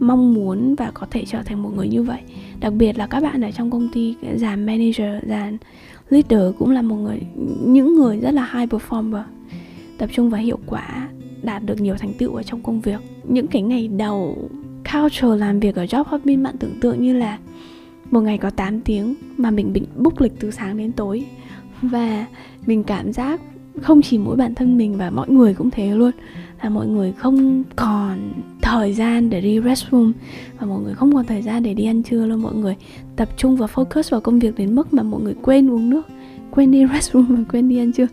mong 0.00 0.34
muốn 0.34 0.74
và 0.74 0.90
có 0.94 1.06
thể 1.10 1.24
trở 1.26 1.42
thành 1.42 1.62
một 1.62 1.70
người 1.76 1.88
như 1.88 2.02
vậy. 2.02 2.20
Đặc 2.60 2.72
biệt 2.72 2.98
là 2.98 3.06
các 3.06 3.22
bạn 3.22 3.40
ở 3.44 3.50
trong 3.50 3.70
công 3.70 3.88
ty 3.92 4.16
dàn 4.36 4.66
manager 4.66 5.24
dàn 5.28 5.58
leader 6.08 6.54
cũng 6.58 6.70
là 6.70 6.82
một 6.82 6.96
người, 6.96 7.20
những 7.64 7.94
người 7.94 8.20
rất 8.20 8.30
là 8.30 8.50
high 8.52 8.72
performer. 8.72 9.22
Tập 9.98 10.10
trung 10.12 10.30
vào 10.30 10.40
hiệu 10.40 10.58
quả, 10.66 11.08
đạt 11.42 11.64
được 11.64 11.80
nhiều 11.80 11.94
thành 11.98 12.12
tựu 12.18 12.34
ở 12.34 12.42
trong 12.42 12.62
công 12.62 12.80
việc. 12.80 13.00
Những 13.28 13.46
cái 13.46 13.62
ngày 13.62 13.88
đầu, 13.88 14.50
culture 14.92 15.36
làm 15.36 15.60
việc 15.60 15.74
ở 15.76 15.84
job 15.84 16.04
hopping 16.06 16.42
bạn 16.42 16.56
tưởng 16.58 16.80
tượng 16.80 17.02
như 17.02 17.12
là 17.12 17.38
một 18.10 18.20
ngày 18.20 18.38
có 18.38 18.50
8 18.50 18.80
tiếng 18.80 19.14
mà 19.36 19.50
mình 19.50 19.72
bị 19.72 19.82
book 19.96 20.20
lịch 20.20 20.32
từ 20.40 20.50
sáng 20.50 20.76
đến 20.76 20.92
tối 20.92 21.24
và 21.82 22.26
mình 22.66 22.82
cảm 22.82 23.12
giác 23.12 23.40
không 23.82 24.02
chỉ 24.02 24.18
mỗi 24.18 24.36
bản 24.36 24.54
thân 24.54 24.76
mình 24.78 24.96
và 24.96 25.10
mọi 25.10 25.28
người 25.28 25.54
cũng 25.54 25.70
thế 25.70 25.94
luôn. 25.94 26.10
Là 26.62 26.70
mọi 26.70 26.86
người 26.86 27.12
không 27.12 27.62
còn 27.76 28.32
thời 28.62 28.92
gian 28.92 29.30
để 29.30 29.40
đi 29.40 29.60
restroom 29.60 30.12
và 30.58 30.66
mọi 30.66 30.80
người 30.82 30.94
không 30.94 31.14
còn 31.14 31.26
thời 31.26 31.42
gian 31.42 31.62
để 31.62 31.74
đi 31.74 31.84
ăn 31.84 32.02
trưa 32.02 32.26
luôn. 32.26 32.42
Mọi 32.42 32.54
người 32.54 32.76
tập 33.16 33.28
trung 33.36 33.56
và 33.56 33.66
focus 33.66 34.02
vào 34.10 34.20
công 34.20 34.38
việc 34.38 34.54
đến 34.56 34.74
mức 34.74 34.92
mà 34.92 35.02
mọi 35.02 35.20
người 35.20 35.34
quên 35.42 35.70
uống 35.70 35.90
nước, 35.90 36.06
quên 36.50 36.70
đi 36.70 36.86
restroom 36.92 37.26
và 37.26 37.44
quên 37.52 37.68
đi 37.68 37.78
ăn 37.78 37.92
trưa 37.92 38.06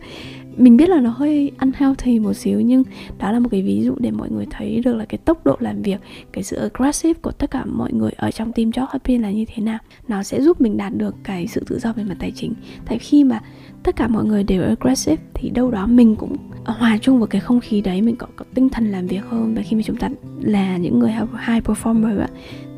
mình 0.58 0.76
biết 0.76 0.88
là 0.88 1.00
nó 1.00 1.10
hơi 1.10 1.50
ăn 1.56 1.72
theo 1.72 1.94
thì 1.98 2.18
một 2.18 2.32
xíu 2.32 2.60
nhưng 2.60 2.82
đó 3.18 3.32
là 3.32 3.38
một 3.38 3.48
cái 3.48 3.62
ví 3.62 3.82
dụ 3.84 3.94
để 3.98 4.10
mọi 4.10 4.30
người 4.30 4.46
thấy 4.50 4.80
được 4.84 4.94
là 4.94 5.04
cái 5.04 5.18
tốc 5.18 5.46
độ 5.46 5.56
làm 5.60 5.82
việc 5.82 6.00
cái 6.32 6.44
sự 6.44 6.56
aggressive 6.56 7.20
của 7.22 7.30
tất 7.30 7.50
cả 7.50 7.64
mọi 7.64 7.92
người 7.92 8.10
ở 8.16 8.30
trong 8.30 8.52
team 8.52 8.70
job 8.70 8.86
happy 8.90 9.18
là 9.18 9.30
như 9.30 9.44
thế 9.54 9.62
nào. 9.62 9.78
Nó 10.08 10.22
sẽ 10.22 10.42
giúp 10.42 10.60
mình 10.60 10.76
đạt 10.76 10.94
được 10.96 11.14
cái 11.24 11.46
sự 11.46 11.64
tự 11.66 11.78
do 11.78 11.92
về 11.92 12.04
mặt 12.04 12.16
tài 12.18 12.30
chính. 12.30 12.54
Tại 12.86 12.98
khi 12.98 13.24
mà 13.24 13.40
tất 13.82 13.96
cả 13.96 14.08
mọi 14.08 14.24
người 14.24 14.42
đều 14.44 14.62
aggressive 14.62 15.22
thì 15.34 15.50
đâu 15.50 15.70
đó 15.70 15.86
mình 15.86 16.16
cũng 16.16 16.36
hòa 16.64 16.98
chung 17.02 17.18
vào 17.18 17.26
cái 17.26 17.40
không 17.40 17.60
khí 17.60 17.80
đấy 17.80 18.02
mình 18.02 18.16
có, 18.16 18.26
có 18.36 18.44
tinh 18.54 18.68
thần 18.68 18.92
làm 18.92 19.06
việc 19.06 19.24
hơn. 19.28 19.54
Và 19.54 19.62
khi 19.62 19.76
mà 19.76 19.82
chúng 19.82 19.96
ta 19.96 20.08
là 20.40 20.76
những 20.76 20.98
người 20.98 21.12
high 21.46 21.64
performer 21.64 22.26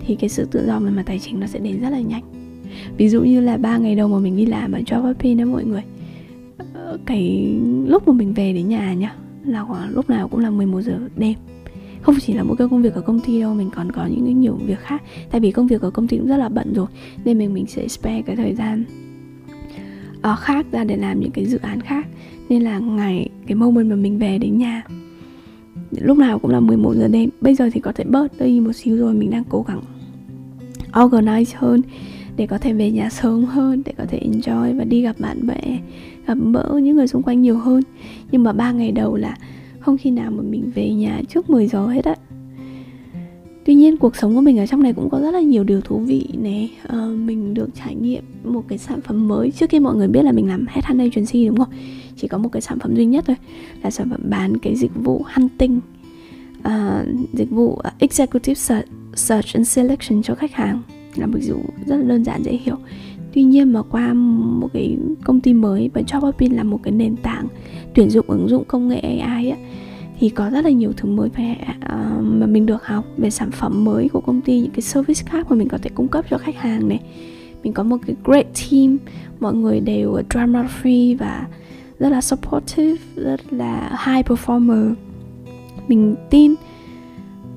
thì 0.06 0.14
cái 0.14 0.30
sự 0.30 0.48
tự 0.50 0.66
do 0.66 0.78
về 0.78 0.90
mặt 0.90 1.02
tài 1.06 1.18
chính 1.18 1.40
nó 1.40 1.46
sẽ 1.46 1.58
đến 1.58 1.80
rất 1.80 1.90
là 1.90 2.00
nhanh. 2.00 2.22
Ví 2.96 3.08
dụ 3.08 3.22
như 3.22 3.40
là 3.40 3.56
ba 3.56 3.76
ngày 3.76 3.94
đầu 3.94 4.08
mà 4.08 4.18
mình 4.18 4.36
đi 4.36 4.46
làm 4.46 4.72
ở 4.72 4.78
job 4.78 5.02
happy 5.02 5.34
đó 5.34 5.44
mọi 5.44 5.64
người 5.64 5.82
cái 7.06 7.54
lúc 7.86 8.08
mà 8.08 8.14
mình 8.14 8.34
về 8.34 8.52
đến 8.52 8.68
nhà 8.68 8.94
nhá 8.94 9.14
là 9.44 9.64
khoảng 9.64 9.90
lúc 9.90 10.10
nào 10.10 10.28
cũng 10.28 10.40
là 10.40 10.50
11 10.50 10.80
giờ 10.80 10.98
đêm. 11.16 11.34
Không 12.02 12.14
chỉ 12.20 12.32
là 12.32 12.42
mỗi 12.42 12.56
cái 12.56 12.68
công 12.68 12.82
việc 12.82 12.94
ở 12.94 13.00
công 13.00 13.20
ty 13.20 13.40
đâu 13.40 13.54
mình 13.54 13.70
còn 13.74 13.92
có 13.92 14.06
những 14.06 14.24
cái 14.24 14.34
nhiều 14.34 14.58
việc 14.66 14.80
khác. 14.80 15.02
Tại 15.30 15.40
vì 15.40 15.50
công 15.50 15.66
việc 15.66 15.82
ở 15.82 15.90
công 15.90 16.08
ty 16.08 16.16
cũng 16.16 16.26
rất 16.26 16.36
là 16.36 16.48
bận 16.48 16.72
rồi 16.74 16.86
nên 17.24 17.38
mình 17.38 17.54
mình 17.54 17.66
sẽ 17.66 17.88
spare 17.88 18.22
cái 18.22 18.36
thời 18.36 18.54
gian 18.54 18.84
uh, 20.18 20.38
khác 20.38 20.66
ra 20.72 20.84
để 20.84 20.96
làm 20.96 21.20
những 21.20 21.30
cái 21.30 21.46
dự 21.46 21.58
án 21.62 21.80
khác. 21.80 22.06
Nên 22.48 22.62
là 22.62 22.78
ngày 22.78 23.28
cái 23.46 23.54
moment 23.54 23.90
mà 23.90 23.96
mình 23.96 24.18
về 24.18 24.38
đến 24.38 24.58
nhà 24.58 24.82
lúc 25.90 26.18
nào 26.18 26.38
cũng 26.38 26.50
là 26.50 26.60
11 26.60 26.94
giờ 26.94 27.08
đêm. 27.08 27.30
Bây 27.40 27.54
giờ 27.54 27.70
thì 27.72 27.80
có 27.80 27.92
thể 27.92 28.04
bớt 28.04 28.38
đi 28.38 28.60
một 28.60 28.72
xíu 28.72 28.96
rồi 28.96 29.14
mình 29.14 29.30
đang 29.30 29.44
cố 29.44 29.64
gắng 29.68 29.80
organize 30.92 31.54
hơn 31.54 31.82
để 32.36 32.46
có 32.46 32.58
thể 32.58 32.72
về 32.72 32.90
nhà 32.90 33.10
sớm 33.10 33.44
hơn 33.44 33.82
để 33.86 33.92
có 33.98 34.04
thể 34.08 34.20
enjoy 34.30 34.78
và 34.78 34.84
đi 34.84 35.02
gặp 35.02 35.16
bạn 35.18 35.46
bè 35.46 35.78
gặp 36.30 36.38
bỡ 36.52 36.78
những 36.82 36.96
người 36.96 37.06
xung 37.06 37.22
quanh 37.22 37.42
nhiều 37.42 37.58
hơn. 37.58 37.82
Nhưng 38.32 38.42
mà 38.42 38.52
ba 38.52 38.72
ngày 38.72 38.92
đầu 38.92 39.16
là 39.16 39.36
không 39.80 39.98
khi 39.98 40.10
nào 40.10 40.30
mà 40.30 40.42
mình 40.42 40.70
về 40.74 40.90
nhà 40.90 41.20
trước 41.28 41.50
10 41.50 41.66
giờ 41.66 41.86
hết 41.86 42.04
á. 42.04 42.14
Tuy 43.64 43.74
nhiên 43.74 43.96
cuộc 43.96 44.16
sống 44.16 44.34
của 44.34 44.40
mình 44.40 44.58
ở 44.58 44.66
trong 44.66 44.82
này 44.82 44.92
cũng 44.92 45.10
có 45.10 45.20
rất 45.20 45.30
là 45.30 45.40
nhiều 45.40 45.64
điều 45.64 45.80
thú 45.80 45.98
vị 45.98 46.28
này 46.38 46.70
à, 46.82 46.88
ờ, 46.88 47.08
mình 47.08 47.54
được 47.54 47.68
trải 47.74 47.94
nghiệm 47.94 48.24
một 48.44 48.64
cái 48.68 48.78
sản 48.78 49.00
phẩm 49.00 49.28
mới. 49.28 49.50
Trước 49.50 49.70
khi 49.70 49.80
mọi 49.80 49.96
người 49.96 50.08
biết 50.08 50.22
là 50.22 50.32
mình 50.32 50.48
làm 50.48 50.66
hết 50.68 50.84
headhunter 50.84 51.12
agency 51.14 51.46
đúng 51.46 51.56
không? 51.56 51.68
Chỉ 52.16 52.28
có 52.28 52.38
một 52.38 52.48
cái 52.52 52.62
sản 52.62 52.78
phẩm 52.78 52.96
duy 52.96 53.04
nhất 53.04 53.24
thôi 53.26 53.36
là 53.82 53.90
sản 53.90 54.10
phẩm 54.10 54.20
bán 54.30 54.58
cái 54.58 54.76
dịch 54.76 54.92
vụ 54.94 55.24
hunting. 55.34 55.80
À, 56.62 57.04
dịch 57.32 57.50
vụ 57.50 57.76
à, 57.76 57.92
executive 57.98 58.54
search, 58.54 58.88
search 59.14 59.54
and 59.54 59.68
selection 59.68 60.22
cho 60.22 60.34
khách 60.34 60.52
hàng. 60.52 60.82
Là 61.16 61.26
một 61.26 61.38
dịch 61.40 61.52
vụ 61.52 61.62
rất 61.86 61.96
là 61.96 62.02
đơn 62.02 62.24
giản 62.24 62.42
dễ 62.42 62.58
hiểu 62.64 62.76
tuy 63.32 63.42
nhiên 63.42 63.72
mà 63.72 63.82
qua 63.82 64.12
một 64.12 64.68
cái 64.72 64.98
công 65.24 65.40
ty 65.40 65.54
mới 65.54 65.90
và 65.94 66.00
Jobopin 66.00 66.56
là 66.56 66.62
một 66.62 66.80
cái 66.82 66.92
nền 66.92 67.16
tảng 67.16 67.46
tuyển 67.94 68.10
dụng 68.10 68.26
ứng 68.28 68.48
dụng 68.48 68.64
công 68.64 68.88
nghệ 68.88 69.00
AI 69.00 69.50
á 69.50 69.56
thì 70.20 70.28
có 70.28 70.50
rất 70.50 70.64
là 70.64 70.70
nhiều 70.70 70.92
thứ 70.96 71.08
mới 71.08 71.28
về 71.28 71.56
uh, 71.60 71.80
à, 71.80 72.16
mà 72.20 72.46
mình 72.46 72.66
được 72.66 72.86
học 72.86 73.04
về 73.16 73.30
sản 73.30 73.50
phẩm 73.50 73.84
mới 73.84 74.08
của 74.08 74.20
công 74.20 74.40
ty 74.40 74.60
những 74.60 74.70
cái 74.70 74.80
service 74.80 75.22
khác 75.26 75.46
mà 75.50 75.56
mình 75.56 75.68
có 75.68 75.78
thể 75.78 75.90
cung 75.94 76.08
cấp 76.08 76.24
cho 76.30 76.38
khách 76.38 76.56
hàng 76.56 76.88
này. 76.88 77.00
Mình 77.62 77.72
có 77.72 77.82
một 77.82 77.96
cái 78.06 78.16
great 78.24 78.46
team 78.70 78.98
mọi 79.40 79.54
người 79.54 79.80
đều 79.80 80.22
drama 80.30 80.68
free 80.82 81.16
và 81.18 81.46
rất 81.98 82.08
là 82.08 82.20
supportive 82.20 82.96
rất 83.16 83.52
là 83.52 83.98
high 84.06 84.26
performer. 84.26 84.94
Mình 85.88 86.16
tin 86.30 86.54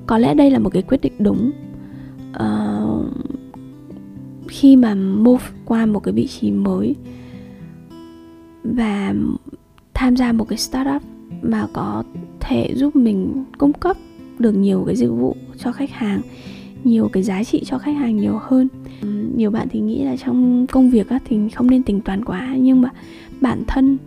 có 0.07 0.17
lẽ 0.17 0.33
đây 0.33 0.51
là 0.51 0.59
một 0.59 0.69
cái 0.69 0.83
quyết 0.83 1.01
định 1.01 1.13
đúng. 1.19 1.51
Uh, 2.35 2.72
khi 4.53 4.75
mà 4.75 4.95
move 4.95 5.45
qua 5.65 5.85
một 5.85 5.99
cái 5.99 6.13
vị 6.13 6.27
trí 6.27 6.51
mới 6.51 6.95
và 8.63 9.13
tham 9.93 10.15
gia 10.15 10.31
một 10.31 10.47
cái 10.49 10.57
startup 10.57 11.01
mà 11.41 11.67
có 11.73 12.03
thể 12.39 12.73
giúp 12.75 12.95
mình 12.95 13.43
cung 13.57 13.73
cấp 13.73 13.97
được 14.39 14.51
nhiều 14.51 14.83
cái 14.85 14.95
dịch 14.95 15.09
vụ 15.09 15.35
cho 15.57 15.71
khách 15.71 15.91
hàng 15.91 16.21
nhiều 16.83 17.09
cái 17.13 17.23
giá 17.23 17.43
trị 17.43 17.63
cho 17.65 17.77
khách 17.77 17.95
hàng 17.95 18.17
nhiều 18.17 18.39
hơn. 18.41 18.67
Nhiều 19.35 19.51
bạn 19.51 19.67
thì 19.71 19.79
nghĩ 19.79 20.03
là 20.03 20.15
trong 20.17 20.67
công 20.67 20.89
việc 20.89 21.09
á, 21.09 21.19
thì 21.25 21.37
không 21.55 21.69
nên 21.69 21.83
tính 21.83 22.01
toán 22.01 22.25
quá 22.25 22.55
nhưng 22.59 22.81
mà 22.81 22.89
bản 23.41 23.63
thân 23.67 23.97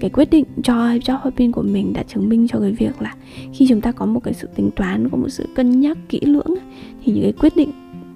cái 0.00 0.10
quyết 0.10 0.30
định 0.30 0.44
cho 0.62 0.74
job 0.74 1.18
hopping 1.20 1.52
của 1.52 1.62
mình 1.62 1.92
đã 1.92 2.02
chứng 2.02 2.28
minh 2.28 2.48
cho 2.48 2.60
cái 2.60 2.72
việc 2.72 3.02
là 3.02 3.14
khi 3.52 3.66
chúng 3.68 3.80
ta 3.80 3.92
có 3.92 4.06
một 4.06 4.20
cái 4.20 4.34
sự 4.34 4.48
tính 4.56 4.70
toán 4.76 5.08
có 5.08 5.16
một 5.16 5.28
sự 5.28 5.46
cân 5.54 5.80
nhắc 5.80 5.98
kỹ 6.08 6.20
lưỡng 6.20 6.54
thì 7.04 7.12
những 7.12 7.22
cái 7.22 7.32
quyết 7.32 7.56
định 7.56 7.70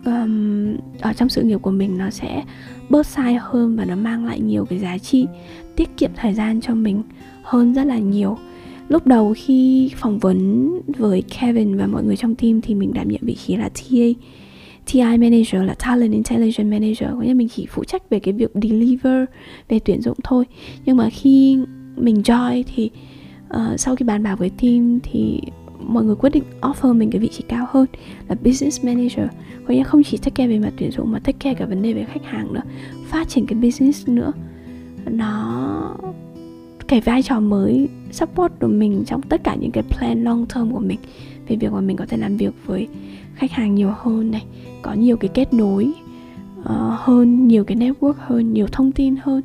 um, 0.07 0.77
ở 1.01 1.13
trong 1.13 1.29
sự 1.29 1.43
nghiệp 1.43 1.59
của 1.63 1.71
mình 1.71 1.99
nó 1.99 2.11
sẽ 2.11 2.43
bớt 2.89 3.07
sai 3.07 3.39
hơn 3.41 3.77
và 3.77 3.85
nó 3.85 3.97
mang 3.97 4.27
lại 4.27 4.41
nhiều 4.41 4.65
cái 4.65 4.79
giá 4.79 4.99
trị 4.99 5.27
tiết 5.77 5.97
kiệm 5.97 6.11
thời 6.17 6.35
gian 6.35 6.61
cho 6.61 6.75
mình 6.75 7.03
hơn 7.43 7.75
rất 7.75 7.85
là 7.85 7.99
nhiều. 7.99 8.39
Lúc 8.89 9.07
đầu 9.07 9.35
khi 9.37 9.91
phỏng 9.97 10.19
vấn 10.19 10.71
với 10.99 11.23
Kevin 11.23 11.77
và 11.77 11.87
mọi 11.87 12.05
người 12.05 12.17
trong 12.17 12.35
team 12.35 12.61
thì 12.61 12.75
mình 12.75 12.93
đảm 12.95 13.09
nhận 13.09 13.21
vị 13.25 13.35
trí 13.35 13.57
là 13.57 13.69
TA. 13.69 14.07
TI 14.93 15.01
Manager 15.01 15.63
là 15.63 15.75
Talent 15.75 16.13
Intelligence 16.13 16.65
Manager 16.65 17.11
có 17.11 17.21
nghĩa 17.21 17.35
mình 17.35 17.49
chỉ 17.49 17.67
phụ 17.71 17.85
trách 17.85 18.11
về 18.11 18.19
cái 18.19 18.35
việc 18.35 18.51
deliver 18.55 19.25
về 19.69 19.79
tuyển 19.79 20.03
dụng 20.03 20.17
thôi. 20.25 20.45
Nhưng 20.85 20.97
mà 20.97 21.11
khi 21.11 21.59
mình 21.97 22.17
join 22.17 22.63
thì 22.75 22.91
uh, 23.55 23.81
sau 23.81 23.97
khi 23.97 24.05
bàn 24.05 24.23
bạc 24.23 24.37
với 24.39 24.51
team 24.51 24.99
thì 25.03 25.41
mọi 25.81 26.05
người 26.05 26.17
quyết 26.17 26.31
định 26.31 26.45
offer 26.61 26.95
mình 26.95 27.11
cái 27.11 27.21
vị 27.21 27.29
trí 27.29 27.45
cao 27.49 27.67
hơn 27.71 27.87
là 28.29 28.37
business 28.45 28.85
manager. 28.85 29.29
Có 29.69 29.75
nghĩa 29.75 29.85
không 29.85 30.03
chỉ 30.03 30.17
take 30.17 30.31
care 30.35 30.49
về 30.49 30.59
mặt 30.59 30.73
tuyển 30.77 30.91
dụng 30.91 31.13
mà 31.13 31.19
take 31.19 31.39
care 31.39 31.55
cả 31.55 31.67
vấn 31.67 31.83
đề 31.83 31.93
về 31.93 32.05
khách 32.05 32.25
hàng 32.25 32.53
nữa 32.53 32.63
phát 33.07 33.29
triển 33.29 33.47
cái 33.47 33.59
business 33.59 34.09
nữa. 34.09 34.33
Nó 35.11 35.97
cái 36.89 37.01
vai 37.01 37.23
trò 37.23 37.41
mới 37.41 37.89
support 38.11 38.53
của 38.61 38.67
mình 38.67 39.05
trong 39.07 39.23
tất 39.23 39.45
cả 39.45 39.55
những 39.55 39.71
cái 39.71 39.83
plan 39.83 40.25
long 40.25 40.47
term 40.55 40.73
của 40.73 40.81
mình 40.81 40.99
về 41.49 41.57
việc 41.57 41.73
mà 41.73 41.81
mình 41.81 41.97
có 41.97 42.07
thể 42.07 42.17
làm 42.17 42.37
việc 42.37 42.55
với 42.67 42.89
khách 43.35 43.53
hàng 43.53 43.75
nhiều 43.75 43.93
hơn 43.97 44.31
này 44.31 44.45
có 44.83 44.93
nhiều 44.93 45.17
cái 45.17 45.31
kết 45.35 45.55
nối 45.55 45.93
uh, 46.61 46.67
hơn 46.99 47.49
nhiều 47.49 47.65
cái 47.65 47.77
network 47.77 48.15
hơn 48.19 48.53
nhiều 48.53 48.67
thông 48.73 48.93
tin 48.93 49.17
hơn 49.23 49.43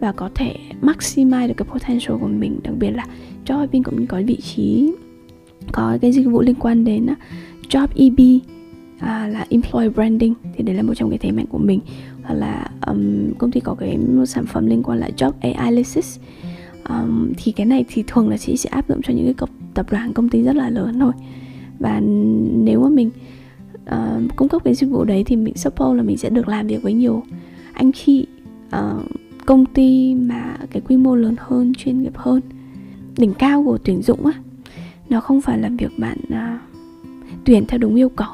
và 0.00 0.12
có 0.12 0.30
thể 0.34 0.56
maximize 0.82 1.48
được 1.48 1.54
cái 1.56 1.68
potential 1.68 2.18
của 2.20 2.28
mình 2.28 2.60
đặc 2.62 2.74
biệt 2.78 2.90
là 2.90 3.06
job 3.46 3.66
mình 3.72 3.82
cũng 3.82 4.06
có 4.06 4.22
vị 4.26 4.36
trí 4.36 4.92
có 5.72 5.98
cái 6.00 6.12
dịch 6.12 6.26
vụ 6.26 6.40
liên 6.40 6.54
quan 6.54 6.84
đến 6.84 7.06
à, 7.06 7.16
job 7.68 7.86
EB 7.96 8.20
à, 8.98 9.28
là 9.28 9.46
employer 9.48 9.92
branding. 9.92 10.34
Thì 10.56 10.64
đấy 10.64 10.76
là 10.76 10.82
một 10.82 10.94
trong 10.94 11.10
cái 11.10 11.18
thế 11.18 11.30
mạnh 11.30 11.46
của 11.46 11.58
mình. 11.58 11.80
Hoặc 12.22 12.34
là 12.34 12.70
um, 12.86 13.32
công 13.38 13.50
ty 13.50 13.60
có 13.60 13.74
cái 13.74 13.98
một 13.98 14.26
sản 14.26 14.46
phẩm 14.46 14.66
liên 14.66 14.82
quan 14.82 14.98
là 14.98 15.10
job 15.16 15.32
AI 15.40 15.84
um, 16.88 17.32
thì 17.36 17.52
cái 17.52 17.66
này 17.66 17.84
thì 17.88 18.04
thường 18.06 18.28
là 18.28 18.36
chị 18.36 18.56
sẽ 18.56 18.70
áp 18.70 18.88
dụng 18.88 19.02
cho 19.02 19.14
những 19.14 19.34
cái 19.34 19.48
tập 19.74 19.86
đoàn 19.90 20.12
công 20.12 20.28
ty 20.28 20.42
rất 20.42 20.56
là 20.56 20.70
lớn 20.70 20.98
thôi. 21.00 21.12
Và 21.78 22.00
nếu 22.54 22.82
mà 22.82 22.88
mình 22.88 23.10
uh, 23.90 24.36
cung 24.36 24.48
cấp 24.48 24.62
cái 24.64 24.74
dịch 24.74 24.90
vụ 24.90 25.04
đấy 25.04 25.24
thì 25.26 25.36
mình 25.36 25.56
suppose 25.56 25.96
là 25.96 26.02
mình 26.02 26.16
sẽ 26.16 26.30
được 26.30 26.48
làm 26.48 26.66
việc 26.66 26.82
với 26.82 26.92
nhiều 26.92 27.22
anh 27.72 27.92
chị 27.92 28.26
uh, 28.66 29.04
công 29.46 29.66
ty 29.66 30.14
mà 30.14 30.56
cái 30.70 30.82
quy 30.88 30.96
mô 30.96 31.14
lớn 31.14 31.34
hơn 31.38 31.72
chuyên 31.74 32.02
nghiệp 32.02 32.12
hơn. 32.14 32.40
Đỉnh 33.18 33.34
cao 33.34 33.64
của 33.64 33.78
tuyển 33.78 34.02
dụng 34.02 34.26
á 34.26 34.32
nó 35.08 35.20
không 35.20 35.40
phải 35.40 35.58
là 35.58 35.70
việc 35.78 35.98
bạn 35.98 36.18
uh, 36.28 36.60
tuyển 37.44 37.66
theo 37.66 37.78
đúng 37.78 37.94
yêu 37.94 38.08
cầu. 38.08 38.28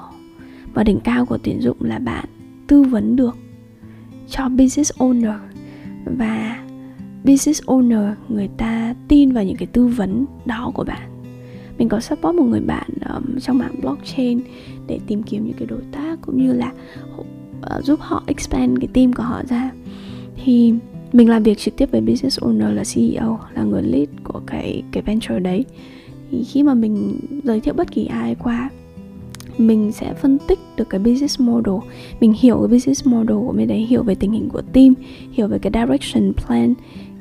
Và 0.75 0.85
đỉnh 0.85 1.01
cao 1.01 1.27
của 1.27 1.39
tuyển 1.39 1.61
dụng 1.61 1.77
là 1.81 1.99
bạn 1.99 2.25
tư 2.67 2.83
vấn 2.83 3.17
được 3.17 3.37
cho 4.29 4.49
business 4.49 4.93
owner. 4.93 5.39
Và 6.05 6.65
business 7.25 7.63
owner 7.63 8.15
người 8.29 8.49
ta 8.57 8.95
tin 9.09 9.33
vào 9.33 9.45
những 9.45 9.57
cái 9.57 9.67
tư 9.67 9.87
vấn 9.87 10.27
đó 10.45 10.71
của 10.75 10.85
bạn. 10.85 11.11
Mình 11.79 11.89
có 11.89 12.01
support 12.01 12.37
một 12.37 12.45
người 12.45 12.61
bạn 12.61 12.89
um, 13.15 13.39
trong 13.39 13.59
mạng 13.59 13.75
blockchain 13.81 14.41
để 14.87 15.01
tìm 15.07 15.23
kiếm 15.23 15.45
những 15.45 15.57
cái 15.59 15.67
đối 15.67 15.83
tác 15.93 16.19
cũng 16.23 16.47
như 16.47 16.53
là 16.53 16.73
uh, 17.21 17.85
giúp 17.85 18.01
họ 18.01 18.23
expand 18.27 18.79
cái 18.81 18.89
team 18.95 19.13
của 19.13 19.23
họ 19.23 19.43
ra. 19.49 19.71
Thì 20.45 20.75
mình 21.13 21.29
làm 21.29 21.43
việc 21.43 21.59
trực 21.59 21.77
tiếp 21.77 21.91
với 21.93 22.01
business 22.01 22.39
owner 22.39 22.75
là 22.75 22.83
CEO 22.95 23.41
là 23.55 23.63
người 23.63 23.83
lead 23.83 24.09
của 24.25 24.41
cái 24.47 24.83
cái 24.93 25.03
venture 25.03 25.39
đấy 25.39 25.65
thì 26.31 26.45
khi 26.45 26.63
mà 26.63 26.75
mình 26.75 27.21
giới 27.45 27.61
thiệu 27.61 27.75
bất 27.75 27.91
kỳ 27.91 28.07
ai 28.07 28.35
qua 28.35 28.71
mình 29.59 29.93
sẽ 29.93 30.15
phân 30.15 30.39
tích 30.49 30.59
được 30.77 30.91
cái 30.91 31.01
business 31.01 31.41
model. 31.41 31.75
Mình 32.21 32.33
hiểu 32.41 32.59
cái 32.59 32.69
business 32.69 33.07
model 33.07 33.37
của 33.37 33.53
mình 33.53 33.69
đấy 33.69 33.79
hiểu 33.79 34.03
về 34.03 34.15
tình 34.15 34.33
hình 34.33 34.49
của 34.49 34.63
team 34.63 34.95
hiểu 35.33 35.49
về 35.49 35.59
cái 35.59 35.73
direction 35.75 36.33
plan 36.47 36.75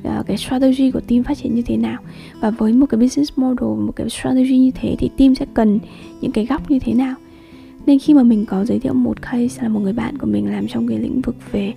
à, 0.03 0.23
cái 0.27 0.37
strategy 0.37 0.91
của 0.91 0.99
team 0.99 1.23
phát 1.23 1.37
triển 1.37 1.55
như 1.55 1.61
thế 1.61 1.77
nào. 1.77 2.01
Và 2.41 2.49
với 2.49 2.73
một 2.73 2.85
cái 2.89 2.99
business 2.99 3.31
model 3.35 3.85
một 3.85 3.91
cái 3.95 4.09
strategy 4.09 4.57
như 4.57 4.71
thế 4.75 4.95
thì 4.99 5.09
team 5.17 5.35
sẽ 5.35 5.45
cần 5.53 5.79
những 6.21 6.31
cái 6.31 6.45
góc 6.45 6.71
như 6.71 6.79
thế 6.79 6.93
nào. 6.93 7.15
Nên 7.85 7.99
khi 7.99 8.13
mà 8.13 8.23
mình 8.23 8.45
có 8.45 8.65
giới 8.65 8.79
thiệu 8.79 8.93
một 8.93 9.21
case 9.21 9.63
là 9.63 9.69
một 9.69 9.79
người 9.79 9.93
bạn 9.93 10.17
của 10.17 10.27
mình 10.27 10.51
làm 10.51 10.67
trong 10.67 10.87
cái 10.87 10.99
lĩnh 10.99 11.21
vực 11.21 11.35
về 11.51 11.73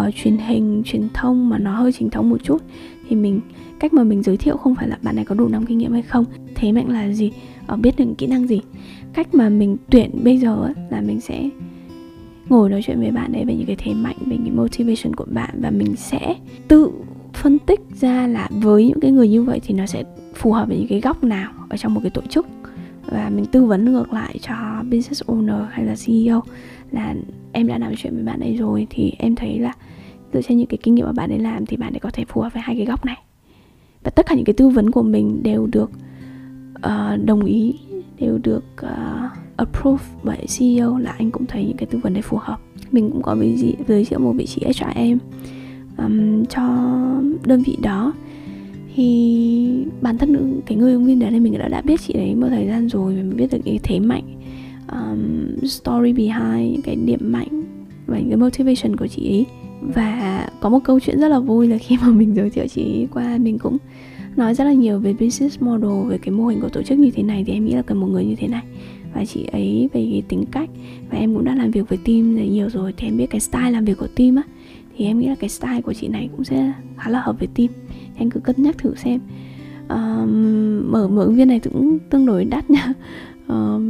uh, 0.00 0.14
truyền 0.14 0.36
hình 0.36 0.82
truyền 0.84 1.08
thông 1.14 1.48
mà 1.48 1.58
nó 1.58 1.80
hơi 1.80 1.92
chính 1.92 2.10
thống 2.10 2.30
một 2.30 2.38
chút 2.42 2.62
thì 3.08 3.16
mình 3.16 3.40
cách 3.80 3.94
mà 3.94 4.04
mình 4.04 4.22
giới 4.22 4.36
thiệu 4.36 4.56
không 4.56 4.74
phải 4.74 4.88
là 4.88 4.98
bạn 5.02 5.16
này 5.16 5.24
có 5.24 5.34
đủ 5.34 5.48
năm 5.48 5.66
kinh 5.66 5.78
nghiệm 5.78 5.92
hay 5.92 6.02
không 6.02 6.24
thế 6.54 6.72
mạnh 6.72 6.88
là 6.88 7.12
gì 7.12 7.32
ở 7.66 7.76
biết 7.76 7.96
được 7.96 8.04
kỹ 8.18 8.26
năng 8.26 8.46
gì. 8.46 8.60
Cách 9.12 9.34
mà 9.34 9.48
mình 9.48 9.76
tuyển 9.90 10.10
bây 10.24 10.38
giờ 10.38 10.62
ấy, 10.62 10.74
là 10.90 11.00
mình 11.00 11.20
sẽ 11.20 11.48
ngồi 12.48 12.70
nói 12.70 12.80
chuyện 12.84 13.00
với 13.00 13.10
bạn 13.10 13.32
ấy 13.32 13.44
về 13.44 13.54
những 13.54 13.66
cái 13.66 13.76
thế 13.76 13.94
mạnh 13.94 14.16
về 14.26 14.36
những 14.44 14.56
motivation 14.56 15.16
của 15.16 15.26
bạn 15.30 15.50
và 15.60 15.70
mình 15.70 15.96
sẽ 15.96 16.34
tự 16.68 16.90
phân 17.34 17.58
tích 17.58 17.80
ra 18.00 18.26
là 18.26 18.48
với 18.50 18.86
những 18.86 19.00
cái 19.00 19.10
người 19.10 19.28
như 19.28 19.42
vậy 19.42 19.60
thì 19.64 19.74
nó 19.74 19.86
sẽ 19.86 20.04
phù 20.34 20.52
hợp 20.52 20.68
với 20.68 20.78
những 20.78 20.88
cái 20.88 21.00
góc 21.00 21.24
nào 21.24 21.52
ở 21.68 21.76
trong 21.76 21.94
một 21.94 22.00
cái 22.02 22.10
tổ 22.10 22.22
chức. 22.28 22.46
Và 23.06 23.30
mình 23.34 23.44
tư 23.46 23.64
vấn 23.64 23.92
ngược 23.92 24.12
lại 24.12 24.38
cho 24.42 24.54
business 24.82 25.22
owner 25.22 25.66
hay 25.70 25.86
là 25.86 25.94
CEO 26.06 26.42
là 26.90 27.14
em 27.52 27.66
đã 27.66 27.78
nói 27.78 27.94
chuyện 27.96 28.14
với 28.14 28.24
bạn 28.24 28.40
ấy 28.40 28.56
rồi 28.56 28.86
thì 28.90 29.12
em 29.18 29.36
thấy 29.36 29.58
là 29.58 29.72
dựa 30.32 30.42
trên 30.42 30.58
những 30.58 30.66
cái 30.66 30.78
kinh 30.82 30.94
nghiệm 30.94 31.06
mà 31.06 31.12
bạn 31.12 31.30
ấy 31.30 31.38
làm 31.38 31.66
thì 31.66 31.76
bạn 31.76 31.92
ấy 31.92 32.00
có 32.00 32.10
thể 32.12 32.24
phù 32.28 32.40
hợp 32.40 32.52
với 32.52 32.62
hai 32.62 32.76
cái 32.76 32.86
góc 32.86 33.04
này. 33.04 33.18
Và 34.04 34.10
tất 34.10 34.26
cả 34.26 34.34
những 34.34 34.44
cái 34.44 34.54
tư 34.54 34.68
vấn 34.68 34.90
của 34.90 35.02
mình 35.02 35.42
đều 35.42 35.66
được 35.66 35.90
uh, 36.78 37.24
đồng 37.24 37.44
ý 37.44 37.74
đều 38.20 38.38
được 38.38 38.64
uh, 38.82 39.30
approve 39.56 40.04
bởi 40.22 40.46
CEO 40.58 40.98
là 40.98 41.14
anh 41.18 41.30
cũng 41.30 41.46
thấy 41.46 41.64
những 41.64 41.76
cái 41.76 41.86
tư 41.86 41.98
vấn 42.02 42.14
đấy 42.14 42.22
phù 42.22 42.36
hợp. 42.40 42.60
Mình 42.92 43.10
cũng 43.10 43.22
có 43.22 43.34
vị 43.34 43.56
gì 43.56 43.74
giới 43.88 44.04
thiệu 44.04 44.18
một 44.18 44.32
vị 44.32 44.46
trí 44.46 44.62
HRM 44.64 45.18
um, 45.98 46.44
cho 46.44 46.62
đơn 47.46 47.62
vị 47.66 47.76
đó. 47.82 48.12
Thì 48.94 49.84
bản 50.00 50.18
thân 50.18 50.60
cái 50.66 50.78
người 50.78 50.92
ứng 50.92 51.04
viên 51.04 51.18
đấy 51.18 51.30
thì 51.30 51.40
mình 51.40 51.58
đã 51.58 51.68
đã 51.68 51.80
biết 51.80 52.00
chị 52.00 52.12
đấy 52.12 52.34
một 52.34 52.46
thời 52.50 52.66
gian 52.66 52.88
rồi 52.88 53.14
và 53.14 53.22
mình 53.22 53.36
biết 53.36 53.46
được 53.50 53.58
cái 53.64 53.80
thế 53.82 54.00
mạnh 54.00 54.36
um, 54.92 55.56
story 55.66 56.12
behind 56.12 56.84
cái 56.84 56.96
điểm 56.96 57.32
mạnh 57.32 57.62
và 58.06 58.18
những 58.18 58.28
cái 58.28 58.36
motivation 58.36 58.96
của 58.96 59.06
chị 59.06 59.30
ấy 59.30 59.46
và 59.80 60.48
có 60.60 60.68
một 60.68 60.78
câu 60.84 61.00
chuyện 61.00 61.20
rất 61.20 61.28
là 61.28 61.38
vui 61.40 61.68
là 61.68 61.78
khi 61.78 61.96
mà 62.02 62.08
mình 62.08 62.36
giới 62.36 62.50
thiệu 62.50 62.66
chị 62.68 63.06
qua 63.12 63.38
mình 63.38 63.58
cũng 63.58 63.76
nói 64.36 64.54
rất 64.54 64.64
là 64.64 64.72
nhiều 64.72 64.98
về 64.98 65.12
business 65.12 65.62
model 65.62 66.10
về 66.10 66.18
cái 66.18 66.30
mô 66.30 66.46
hình 66.46 66.60
của 66.60 66.68
tổ 66.68 66.82
chức 66.82 66.98
như 66.98 67.10
thế 67.10 67.22
này 67.22 67.44
thì 67.46 67.52
em 67.52 67.64
nghĩ 67.64 67.72
là 67.72 67.82
cần 67.82 68.00
một 68.00 68.06
người 68.06 68.24
như 68.24 68.34
thế 68.34 68.48
này. 68.48 68.62
Và 69.14 69.24
chị 69.24 69.44
ấy 69.52 69.88
về 69.92 70.08
cái 70.10 70.22
tính 70.28 70.44
cách 70.50 70.70
và 71.10 71.18
em 71.18 71.34
cũng 71.34 71.44
đã 71.44 71.54
làm 71.54 71.70
việc 71.70 71.88
với 71.88 71.98
team 72.04 72.36
rất 72.36 72.42
nhiều 72.42 72.70
rồi 72.70 72.94
thì 72.96 73.08
em 73.08 73.16
biết 73.16 73.26
cái 73.30 73.40
style 73.40 73.70
làm 73.70 73.84
việc 73.84 73.98
của 73.98 74.08
team 74.16 74.36
á. 74.36 74.42
Thì 74.96 75.04
em 75.04 75.18
nghĩ 75.18 75.26
là 75.26 75.34
cái 75.34 75.48
style 75.48 75.80
của 75.80 75.92
chị 75.92 76.08
này 76.08 76.28
cũng 76.32 76.44
sẽ 76.44 76.72
khá 76.96 77.10
là 77.10 77.20
hợp 77.20 77.38
với 77.38 77.48
team. 77.54 77.68
Thì 77.88 78.18
anh 78.18 78.30
cứ 78.30 78.40
cân 78.40 78.56
nhắc 78.58 78.78
thử 78.78 78.94
xem. 78.94 79.20
Um, 79.88 80.92
mở 80.92 81.08
mở 81.08 81.22
ứng 81.24 81.34
viên 81.34 81.48
này 81.48 81.60
cũng 81.60 81.98
tương 82.10 82.26
đối 82.26 82.44
đắt 82.44 82.70
nha 82.70 82.92
uh, 83.52 83.82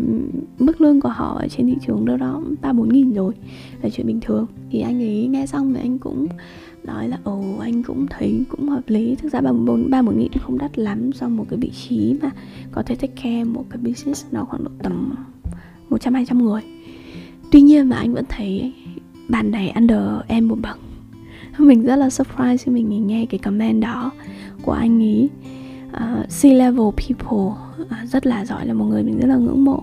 mức 0.58 0.80
lương 0.80 1.00
của 1.00 1.08
họ 1.08 1.38
ở 1.40 1.48
trên 1.48 1.66
thị 1.66 1.76
trường 1.86 2.04
đâu 2.04 2.16
đó 2.16 2.42
ba 2.62 2.72
bốn 2.72 2.88
nghìn 2.88 3.14
rồi 3.14 3.34
là 3.82 3.88
chuyện 3.88 4.06
bình 4.06 4.20
thường. 4.20 4.46
Thì 4.70 4.80
anh 4.80 5.02
ấy 5.02 5.26
nghe 5.26 5.46
xong 5.46 5.74
thì 5.74 5.80
anh 5.80 5.98
cũng 5.98 6.26
nói 6.84 7.08
là 7.08 7.18
ồ 7.24 7.42
anh 7.60 7.82
cũng 7.82 8.06
thấy 8.10 8.44
cũng 8.48 8.68
hợp 8.68 8.82
lý. 8.86 9.14
Thực 9.14 9.32
ra 9.32 9.40
ba 9.40 9.52
bốn 9.52 9.90
ba 9.90 10.02
bốn 10.02 10.18
nghìn 10.18 10.32
không 10.40 10.58
đắt 10.58 10.78
lắm 10.78 11.12
so 11.12 11.28
một 11.28 11.44
cái 11.50 11.58
vị 11.58 11.70
trí 11.70 12.14
mà 12.22 12.30
có 12.72 12.82
thể 12.82 12.94
take 12.94 13.12
care 13.22 13.44
một 13.44 13.64
cái 13.70 13.78
business 13.78 14.26
nó 14.30 14.44
khoảng 14.44 14.64
độ 14.64 14.70
tầm 14.82 15.14
một 15.88 15.98
trăm 16.00 16.14
hai 16.14 16.26
trăm 16.26 16.44
người. 16.44 16.62
Tuy 17.50 17.60
nhiên 17.60 17.88
mà 17.88 17.96
anh 17.96 18.14
vẫn 18.14 18.24
thấy 18.28 18.72
bàn 19.28 19.50
này 19.50 19.72
under 19.74 20.00
em 20.28 20.48
một 20.48 20.58
bậc. 20.62 20.78
Mình 21.58 21.82
rất 21.82 21.96
là 21.96 22.10
surprise 22.10 22.56
khi 22.56 22.72
mình 22.72 23.06
nghe 23.06 23.26
cái 23.26 23.38
comment 23.38 23.82
đó 23.82 24.10
của 24.62 24.72
anh 24.72 25.02
ấy. 25.02 25.28
Ờ, 25.96 26.20
uh, 26.20 26.28
C-level 26.28 26.90
people 26.90 27.38
uh, 27.82 28.08
rất 28.08 28.26
là 28.26 28.44
giỏi 28.44 28.66
là 28.66 28.74
một 28.74 28.84
người 28.84 29.02
mình 29.02 29.18
rất 29.18 29.26
là 29.26 29.36
ngưỡng 29.36 29.64
mộ. 29.64 29.82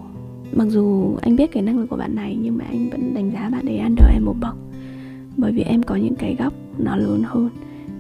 Mặc 0.52 0.66
dù 0.70 1.16
anh 1.22 1.36
biết 1.36 1.52
cái 1.52 1.64
năng 1.64 1.80
lực 1.80 1.86
của 1.90 1.96
bạn 1.96 2.16
này 2.16 2.38
nhưng 2.42 2.58
mà 2.58 2.66
anh 2.70 2.90
vẫn 2.90 3.14
đánh 3.14 3.32
giá 3.32 3.50
bạn 3.50 3.66
ấy 3.66 3.80
under 3.80 4.06
em 4.14 4.26
một 4.26 4.36
bậc. 4.40 4.56
Bởi 5.38 5.52
vì 5.52 5.62
em 5.62 5.84
có 5.84 5.96
những 5.96 6.16
cái 6.16 6.36
góc 6.40 6.54
nó 6.78 6.96
lớn 6.96 7.24
hơn. 7.26 7.50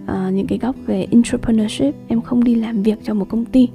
Uh, 0.03 0.33
những 0.33 0.47
cái 0.47 0.57
góc 0.57 0.75
về 0.85 1.07
entrepreneurship 1.11 1.95
em 2.07 2.21
không 2.21 2.43
đi 2.43 2.55
làm 2.55 2.83
việc 2.83 2.99
cho 3.03 3.13
một 3.13 3.29
công 3.29 3.45
ty. 3.45 3.69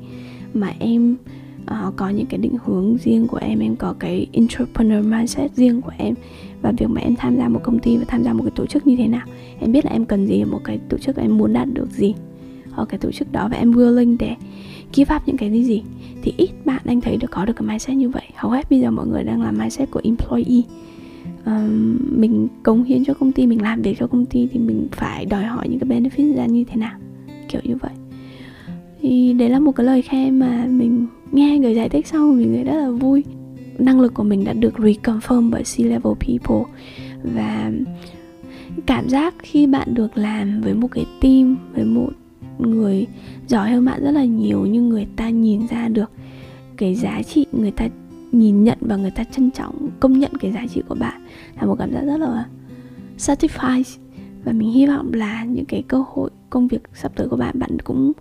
Mà 0.55 0.73
em 0.79 1.17
uh, 1.63 1.97
có 1.97 2.09
những 2.09 2.27
cái 2.27 2.39
định 2.39 2.57
hướng 2.65 2.97
riêng 2.97 3.27
của 3.27 3.39
em 3.39 3.59
em 3.59 3.77
có 3.77 3.95
cái 3.99 4.27
entrepreneur 4.33 5.07
mindset 5.07 5.55
riêng 5.55 5.81
của 5.81 5.93
em. 5.99 6.15
Và 6.63 6.73
việc 6.79 6.91
mà 6.91 7.01
em 7.01 7.17
tham 7.17 7.37
gia 7.37 7.49
một 7.49 7.61
công 7.63 7.79
ty 7.79 7.97
và 7.97 8.05
tham 8.09 8.23
gia 8.23 8.33
một 8.33 8.43
cái 8.43 8.53
tổ 8.55 8.67
chức 8.67 8.87
như 8.87 8.97
thế 8.97 9.09
nào 9.09 9.27
em 9.61 9.73
biết 9.73 9.85
là 9.85 9.91
em 9.91 10.05
cần 10.05 10.27
gì 10.27 10.45
một 10.45 10.61
cái 10.65 10.79
tổ 10.89 10.99
chức 10.99 11.17
em 11.17 11.39
muốn 11.39 11.53
đạt 11.53 11.69
được 11.73 11.91
gì 11.91 12.15
ở 12.73 12.85
cái 12.85 12.99
tổ 12.99 13.13
chức 13.13 13.33
đó 13.33 13.49
và 13.51 13.57
em 13.57 13.73
willing 13.73 14.17
để 14.19 14.35
give 14.95 15.17
up 15.17 15.23
những 15.27 15.37
cái 15.37 15.65
gì? 15.65 15.83
Thì 16.23 16.33
ít 16.37 16.51
bạn 16.65 16.83
anh 16.85 17.01
thấy 17.01 17.17
được 17.17 17.31
có 17.31 17.45
được 17.45 17.53
cái 17.57 17.69
mindset 17.69 17.97
như 17.97 18.09
vậy. 18.09 18.23
Hầu 18.35 18.51
hết 18.51 18.71
bây 18.71 18.81
giờ 18.81 18.91
mọi 18.91 19.07
người 19.07 19.25
đang 19.25 19.43
làm 19.43 19.59
mindset 19.59 19.91
của 19.91 20.01
employee. 20.05 20.63
Um, 21.47 21.99
mình 22.11 22.49
cống 22.63 22.85
hiến 22.85 23.05
cho 23.05 23.15
công 23.15 23.33
ty 23.33 23.47
mình 23.47 23.63
làm 23.63 23.83
việc 23.83 23.97
cho 23.99 24.07
công 24.07 24.27
ty 24.27 24.49
thì 24.53 24.59
mình 24.59 24.89
phải 24.93 25.25
đòi 25.27 25.45
hỏi 25.45 25.69
những 25.69 25.79
cái 25.79 25.91
benefit 25.91 26.37
ra 26.37 26.47
như 26.47 26.65
thế 26.65 26.77
nào. 26.77 26.99
Kiểu 27.49 27.61
như 27.65 27.77
vậy. 27.77 27.93
Thì 29.01 29.33
đấy 29.33 29.49
là 29.49 29.61
một 29.61 29.73
cái 29.73 29.87
lời 29.87 30.03
khen 30.03 30.39
mà 30.39 30.67
mình 30.71 31.07
nghe 31.33 31.59
người 31.59 31.75
giải 31.75 31.89
thích 31.89 32.07
xong 32.07 32.37
mình 32.37 32.53
thấy 32.55 32.65
rất 32.65 32.77
là 32.77 32.91
vui. 32.91 33.25
Năng 33.79 34.01
lực 34.01 34.15
của 34.15 34.25
mình 34.25 34.45
đã 34.45 34.53
được 34.53 34.75
reconfirm 34.77 35.51
bởi 35.51 35.63
C-level 35.63 36.15
people. 36.15 36.73
Và 37.23 37.73
cảm 38.87 39.09
giác 39.09 39.35
khi 39.39 39.67
bạn 39.67 39.95
được 39.95 40.17
làm 40.17 40.61
với 40.61 40.75
một 40.75 40.89
cái 40.91 41.07
team 41.21 41.57
với 41.75 41.85
một 41.85 42.11
người 42.59 43.07
giỏi 43.47 43.71
hơn 43.71 43.85
bạn 43.85 44.05
rất 44.05 44.11
là 44.11 44.25
nhiều 44.25 44.67
nhưng 44.67 44.89
người 44.89 45.07
ta 45.17 45.31
nhìn 45.31 45.67
ra 45.67 45.89
được 45.89 46.11
cái 46.77 46.95
giá 46.95 47.23
trị, 47.23 47.47
người 47.53 47.71
ta 47.71 47.89
nhìn 48.33 48.65
nhận 48.65 48.79
và 48.81 48.97
người 48.97 49.11
ta 49.11 49.25
trân 49.25 49.51
trọng, 49.51 49.89
công 50.01 50.19
nhận 50.19 50.33
cái 50.41 50.53
giá 50.53 50.67
trị 50.75 50.83
của 50.89 50.95
bạn 50.95 51.27
là 51.61 51.67
một 51.67 51.77
cảm 51.79 51.93
giác 51.93 52.01
rất 52.01 52.17
là 52.17 52.47
satisfied. 53.19 53.99
Và 54.45 54.53
mình 54.53 54.71
hy 54.71 54.87
vọng 54.87 55.13
là 55.13 55.45
những 55.45 55.65
cái 55.65 55.83
cơ 55.89 56.05
hội, 56.09 56.31
công 56.51 56.69
việc 56.69 56.83
sắp 56.95 57.13
tới 57.17 57.29
của 57.29 57.37
bạn 57.37 57.59
bạn 57.59 57.79
cũng 57.85 58.13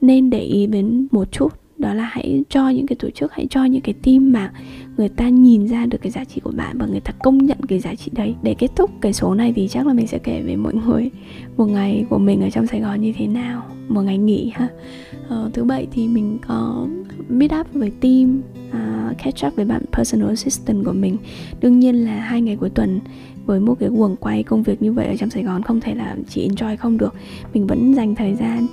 nên 0.00 0.30
để 0.30 0.40
ý 0.40 0.66
đến 0.66 1.08
một 1.10 1.32
chút 1.32 1.52
đó 1.78 1.94
là 1.94 2.04
hãy 2.04 2.44
cho 2.48 2.68
những 2.68 2.86
cái 2.86 2.96
tổ 2.96 3.10
chức 3.10 3.32
hãy 3.32 3.46
cho 3.50 3.64
những 3.64 3.82
cái 3.82 3.94
team 4.02 4.32
mà 4.32 4.52
người 4.96 5.08
ta 5.08 5.28
nhìn 5.28 5.68
ra 5.68 5.86
được 5.86 5.98
cái 6.02 6.12
giá 6.12 6.24
trị 6.24 6.40
của 6.40 6.52
bạn 6.56 6.78
và 6.78 6.86
người 6.86 7.00
ta 7.00 7.12
công 7.22 7.38
nhận 7.38 7.58
cái 7.68 7.78
giá 7.78 7.94
trị 7.94 8.10
đấy. 8.14 8.34
Để 8.42 8.54
kết 8.54 8.70
thúc 8.76 8.90
cái 9.00 9.12
số 9.12 9.34
này 9.34 9.52
thì 9.56 9.68
chắc 9.68 9.86
là 9.86 9.92
mình 9.92 10.06
sẽ 10.06 10.18
kể 10.18 10.42
với 10.42 10.56
mọi 10.56 10.74
người 10.74 11.10
một 11.56 11.66
ngày 11.66 12.04
của 12.10 12.18
mình 12.18 12.40
ở 12.40 12.50
trong 12.50 12.66
sài 12.66 12.80
gòn 12.80 13.00
như 13.00 13.12
thế 13.16 13.26
nào 13.26 13.62
một 13.88 14.02
ngày 14.02 14.18
nghỉ 14.18 14.50
ha. 14.54 14.68
Ờ, 15.28 15.50
thứ 15.52 15.64
bảy 15.64 15.86
thì 15.92 16.08
mình 16.08 16.38
có 16.46 16.86
meet 17.28 17.50
up 17.60 17.66
với 17.72 17.92
team 18.00 18.40
uh, 18.68 19.18
catch 19.18 19.46
up 19.46 19.56
với 19.56 19.64
bạn 19.64 19.82
personal 19.92 20.28
assistant 20.28 20.84
của 20.84 20.92
mình. 20.92 21.16
Đương 21.60 21.78
nhiên 21.78 21.94
là 21.94 22.20
hai 22.20 22.40
ngày 22.40 22.56
cuối 22.56 22.70
tuần 22.70 23.00
với 23.46 23.60
một 23.60 23.74
cái 23.80 23.88
guồng 23.88 24.16
quay 24.16 24.42
công 24.42 24.62
việc 24.62 24.82
như 24.82 24.92
vậy 24.92 25.06
ở 25.06 25.16
trong 25.16 25.30
Sài 25.30 25.42
Gòn 25.42 25.62
không 25.62 25.80
thể 25.80 25.94
là 25.94 26.16
chỉ 26.28 26.48
enjoy 26.48 26.76
không 26.76 26.98
được. 26.98 27.14
Mình 27.54 27.66
vẫn 27.66 27.94
dành 27.94 28.14
thời 28.14 28.34
gian 28.34 28.66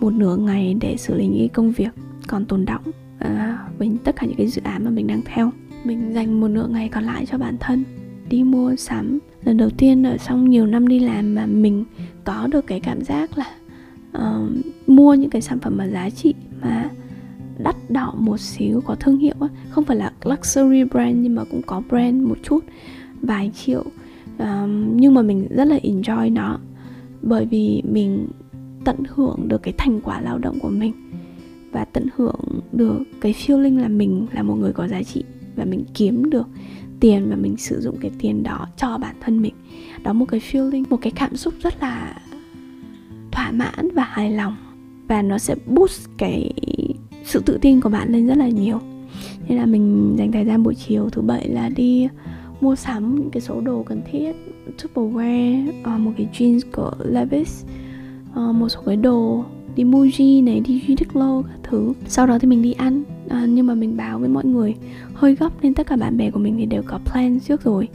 một 0.00 0.12
nửa 0.12 0.36
ngày 0.36 0.76
để 0.80 0.96
xử 0.96 1.14
lý 1.14 1.26
những 1.26 1.48
công 1.48 1.72
việc 1.72 1.90
còn 2.30 2.44
tồn 2.44 2.64
động 2.64 2.82
uh, 2.86 2.94
ờ, 3.18 3.56
với 3.78 3.90
tất 4.04 4.16
cả 4.16 4.26
những 4.26 4.36
cái 4.36 4.46
dự 4.46 4.62
án 4.64 4.84
mà 4.84 4.90
mình 4.90 5.06
đang 5.06 5.20
theo. 5.24 5.50
Mình 5.84 6.12
dành 6.14 6.40
một 6.40 6.48
nửa 6.48 6.66
ngày 6.70 6.88
còn 6.88 7.04
lại 7.04 7.26
cho 7.26 7.38
bản 7.38 7.56
thân 7.60 7.84
đi 8.28 8.42
mua 8.42 8.76
sắm. 8.76 9.18
Lần 9.44 9.56
đầu 9.56 9.70
tiên 9.70 10.06
ở 10.06 10.16
trong 10.16 10.50
nhiều 10.50 10.66
năm 10.66 10.88
đi 10.88 10.98
làm 10.98 11.34
mà 11.34 11.46
mình 11.46 11.84
có 12.24 12.46
được 12.46 12.66
cái 12.66 12.80
cảm 12.80 13.02
giác 13.04 13.30
là 13.38 13.50
uh, 14.18 14.50
mua 14.86 15.14
những 15.14 15.30
cái 15.30 15.42
sản 15.42 15.58
phẩm 15.58 15.76
mà 15.76 15.88
giá 15.88 16.10
trị 16.10 16.34
mà 16.62 16.90
đắt 17.58 17.76
đỏ 17.88 18.14
một 18.18 18.40
xíu 18.40 18.80
có 18.80 18.94
thương 18.94 19.18
hiệu 19.18 19.34
á. 19.40 19.48
Không 19.70 19.84
phải 19.84 19.96
là 19.96 20.12
luxury 20.24 20.84
brand 20.84 21.16
nhưng 21.16 21.34
mà 21.34 21.44
cũng 21.50 21.62
có 21.62 21.82
brand 21.88 22.28
một 22.28 22.38
chút 22.42 22.64
vài 23.22 23.50
triệu. 23.54 23.84
Um, 24.38 24.96
nhưng 24.96 25.14
mà 25.14 25.22
mình 25.22 25.46
rất 25.50 25.64
là 25.64 25.78
enjoy 25.82 26.32
nó 26.32 26.58
bởi 27.22 27.46
vì 27.46 27.82
mình 27.84 28.28
tận 28.84 28.96
hưởng 29.08 29.48
được 29.48 29.62
cái 29.62 29.74
thành 29.78 30.00
quả 30.00 30.20
lao 30.20 30.38
động 30.38 30.58
của 30.60 30.68
mình 30.68 31.09
và 31.72 31.84
tận 31.84 32.06
hưởng 32.16 32.60
được 32.72 32.98
cái 33.20 33.32
feeling 33.32 33.80
là 33.80 33.88
mình 33.88 34.26
là 34.32 34.42
một 34.42 34.54
người 34.54 34.72
có 34.72 34.88
giá 34.88 35.02
trị 35.02 35.24
và 35.56 35.64
mình 35.64 35.84
kiếm 35.94 36.30
được 36.30 36.46
tiền 37.00 37.30
và 37.30 37.36
mình 37.36 37.56
sử 37.56 37.80
dụng 37.80 37.96
cái 38.00 38.10
tiền 38.18 38.42
đó 38.42 38.66
cho 38.76 38.98
bản 38.98 39.16
thân 39.20 39.42
mình. 39.42 39.54
Đó, 40.02 40.12
một 40.12 40.26
cái 40.28 40.40
feeling, 40.40 40.84
một 40.90 40.96
cái 40.96 41.12
cảm 41.16 41.36
xúc 41.36 41.54
rất 41.62 41.82
là 41.82 42.14
thỏa 43.32 43.50
mãn 43.50 43.90
và 43.94 44.04
hài 44.04 44.30
lòng. 44.30 44.56
Và 45.08 45.22
nó 45.22 45.38
sẽ 45.38 45.54
boost 45.66 46.08
cái 46.18 46.52
sự 47.24 47.42
tự 47.46 47.58
tin 47.60 47.80
của 47.80 47.88
bạn 47.88 48.12
lên 48.12 48.26
rất 48.26 48.36
là 48.36 48.48
nhiều. 48.48 48.80
Nên 49.48 49.58
là 49.58 49.66
mình 49.66 50.14
dành 50.18 50.32
thời 50.32 50.44
gian 50.44 50.62
buổi 50.62 50.74
chiều 50.74 51.08
thứ 51.10 51.22
bảy 51.22 51.48
là 51.48 51.68
đi 51.68 52.08
mua 52.60 52.76
sắm 52.76 53.14
những 53.14 53.30
cái 53.30 53.40
số 53.40 53.60
đồ 53.60 53.82
cần 53.82 54.02
thiết, 54.12 54.36
Tupperware 54.78 55.72
ờ, 55.82 55.98
một 55.98 56.12
cái 56.16 56.28
jeans 56.32 56.60
của 56.72 56.92
Levi's 57.12 57.66
ờ, 58.34 58.52
một 58.52 58.68
số 58.68 58.80
cái 58.86 58.96
đồ 58.96 59.44
đi 59.76 59.84
Muji 59.84 60.44
này 60.44 60.60
đi 60.60 60.82
Uniqlo 60.88 61.42
các 61.42 61.58
thứ. 61.62 61.92
Sau 62.06 62.26
đó 62.26 62.38
thì 62.38 62.48
mình 62.48 62.62
đi 62.62 62.72
ăn. 62.72 63.02
À, 63.28 63.46
nhưng 63.48 63.66
mà 63.66 63.74
mình 63.74 63.96
báo 63.96 64.18
với 64.18 64.28
mọi 64.28 64.44
người. 64.44 64.74
Hơi 65.14 65.34
gấp 65.34 65.52
nên 65.62 65.74
tất 65.74 65.86
cả 65.86 65.96
bạn 65.96 66.16
bè 66.16 66.30
của 66.30 66.38
mình 66.38 66.54
thì 66.58 66.66
đều 66.66 66.82
có 66.86 66.98
plan 66.98 67.40
trước 67.40 67.64
rồi. 67.64 67.88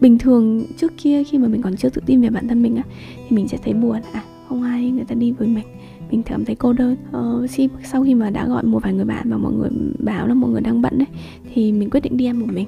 Bình 0.00 0.18
thường 0.18 0.64
trước 0.76 0.92
kia 0.96 1.24
khi 1.24 1.38
mà 1.38 1.48
mình 1.48 1.62
còn 1.62 1.76
chưa 1.76 1.88
tự 1.88 2.02
tin 2.06 2.20
về 2.20 2.30
bản 2.30 2.48
thân 2.48 2.62
mình 2.62 2.76
á 2.76 2.82
thì 3.16 3.36
mình 3.36 3.48
sẽ 3.48 3.58
thấy 3.64 3.74
buồn. 3.74 4.00
À 4.12 4.22
không 4.48 4.62
ai 4.62 4.90
người 4.90 5.04
ta 5.04 5.14
đi 5.14 5.32
với 5.32 5.48
mình. 5.48 5.64
Mình 6.10 6.22
cảm 6.22 6.44
thấy 6.44 6.54
cô 6.54 6.72
đơn. 6.72 6.96
Ờ, 7.12 7.46
sau 7.84 8.04
khi 8.04 8.14
mà 8.14 8.30
đã 8.30 8.46
gọi 8.46 8.62
một 8.62 8.82
vài 8.82 8.94
người 8.94 9.04
bạn 9.04 9.30
và 9.30 9.36
mọi 9.36 9.52
người 9.52 9.70
bảo 9.98 10.26
là 10.26 10.34
mọi 10.34 10.50
người 10.50 10.60
đang 10.60 10.82
bận 10.82 10.98
đấy 10.98 11.08
thì 11.54 11.72
mình 11.72 11.90
quyết 11.90 12.00
định 12.00 12.16
đi 12.16 12.24
ăn 12.24 12.40
một 12.40 12.46
mình. 12.52 12.66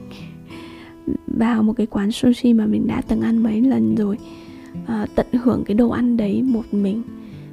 Vào 1.26 1.62
một 1.62 1.72
cái 1.72 1.86
quán 1.86 2.12
sushi 2.12 2.52
mà 2.52 2.66
mình 2.66 2.86
đã 2.86 3.02
từng 3.08 3.20
ăn 3.20 3.42
mấy 3.42 3.60
lần 3.60 3.94
rồi. 3.94 4.18
À, 4.86 5.06
tận 5.14 5.26
hưởng 5.42 5.64
cái 5.64 5.74
đồ 5.74 5.90
ăn 5.90 6.16
đấy 6.16 6.42
một 6.42 6.64
mình 6.72 7.02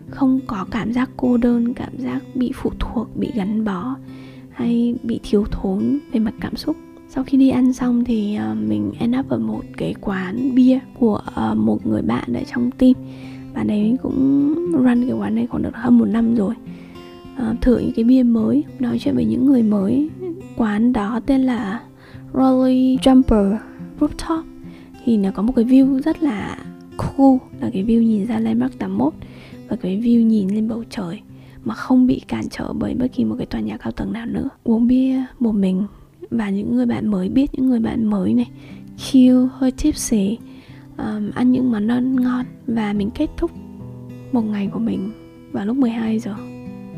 không 0.09 0.39
có 0.47 0.65
cảm 0.71 0.93
giác 0.93 1.09
cô 1.17 1.37
đơn, 1.37 1.73
cảm 1.73 1.97
giác 1.97 2.19
bị 2.35 2.51
phụ 2.55 2.71
thuộc, 2.79 3.17
bị 3.17 3.31
gắn 3.35 3.65
bó 3.65 3.95
hay 4.51 4.95
bị 5.03 5.19
thiếu 5.23 5.45
thốn 5.51 5.99
về 6.11 6.19
mặt 6.19 6.33
cảm 6.41 6.55
xúc. 6.55 6.75
Sau 7.09 7.23
khi 7.23 7.37
đi 7.37 7.49
ăn 7.49 7.73
xong 7.73 8.03
thì 8.03 8.35
ờ, 8.35 8.55
mình 8.55 8.91
end 8.99 9.15
up 9.19 9.29
ở 9.29 9.37
một 9.37 9.63
cái 9.77 9.95
quán 10.01 10.55
bia 10.55 10.79
của 10.99 11.21
ờ, 11.35 11.55
một 11.55 11.85
người 11.85 12.01
bạn 12.01 12.33
ở 12.33 12.41
trong 12.53 12.71
team. 12.71 12.93
Bạn 13.53 13.67
ấy 13.67 13.97
cũng 14.01 14.53
run 14.71 15.05
cái 15.07 15.17
quán 15.17 15.35
này 15.35 15.47
khoảng 15.47 15.63
được 15.63 15.75
hơn 15.75 15.97
một 15.97 16.05
năm 16.05 16.35
rồi. 16.35 16.53
Ờ, 17.37 17.55
thử 17.61 17.77
những 17.77 17.93
cái 17.95 18.05
bia 18.05 18.23
mới, 18.23 18.63
nói 18.79 18.99
chuyện 18.99 19.15
với 19.15 19.25
những 19.25 19.45
người 19.45 19.63
mới. 19.63 20.09
Quán 20.57 20.93
đó 20.93 21.19
tên 21.25 21.41
là 21.41 21.81
Rolly 22.33 22.97
Jumper 22.97 23.57
Rooftop. 23.99 24.43
Thì 25.05 25.17
nó 25.17 25.31
có 25.31 25.41
một 25.41 25.53
cái 25.55 25.65
view 25.65 26.01
rất 26.01 26.23
là 26.23 26.57
cool, 26.97 27.37
là 27.59 27.69
cái 27.73 27.83
view 27.83 28.01
nhìn 28.01 28.25
ra 28.25 28.39
Landmark 28.39 28.79
81 28.79 29.13
và 29.69 29.75
cái 29.75 29.99
view 29.99 30.23
nhìn 30.23 30.49
lên 30.49 30.67
bầu 30.67 30.84
trời 30.89 31.21
mà 31.63 31.73
không 31.73 32.08
bị 32.08 32.21
cản 32.27 32.43
trở 32.49 32.73
bởi 32.73 32.93
bất 32.93 33.08
kỳ 33.13 33.25
một 33.25 33.36
cái 33.38 33.45
tòa 33.45 33.62
nhà 33.62 33.77
cao 33.77 33.91
tầng 33.91 34.13
nào 34.13 34.25
nữa. 34.25 34.49
Uống 34.63 34.88
bia 34.88 35.23
một 35.39 35.51
mình 35.51 35.86
và 36.30 36.49
những 36.49 36.75
người 36.75 36.86
bạn 36.86 37.08
mới 37.08 37.30
biết 37.30 37.49
những 37.53 37.69
người 37.69 37.80
bạn 37.80 38.06
mới 38.06 38.34
này 38.34 38.49
chill 38.97 39.45
hơi 39.51 39.71
tipsy 39.71 40.38
um, 40.97 41.32
ăn 41.32 41.51
những 41.51 41.71
món 41.71 41.88
ăn 41.88 42.15
ngon 42.15 42.45
và 42.67 42.93
mình 42.93 43.10
kết 43.15 43.30
thúc 43.38 43.51
một 44.32 44.41
ngày 44.41 44.69
của 44.73 44.80
mình 44.80 45.12
vào 45.51 45.65
lúc 45.65 45.77
12 45.77 46.19
giờ. 46.19 46.36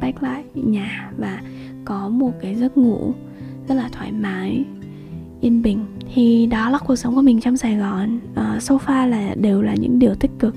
Back 0.01 0.23
lại 0.23 0.43
nhà 0.53 1.11
và 1.17 1.41
có 1.85 2.09
một 2.09 2.31
cái 2.41 2.55
giấc 2.55 2.77
ngủ 2.77 3.13
rất 3.67 3.75
là 3.75 3.89
thoải 3.91 4.11
mái 4.11 4.65
yên 5.41 5.61
bình. 5.61 5.85
Thì 6.13 6.45
đó 6.45 6.69
là 6.69 6.77
cuộc 6.77 6.95
sống 6.95 7.15
của 7.15 7.21
mình 7.21 7.41
trong 7.41 7.57
Sài 7.57 7.77
Gòn. 7.77 8.19
Uh, 8.31 8.61
so 8.61 8.75
far 8.75 9.07
là 9.07 9.35
đều 9.35 9.61
là 9.61 9.75
những 9.75 9.99
điều 9.99 10.15
tích 10.15 10.31
cực 10.39 10.55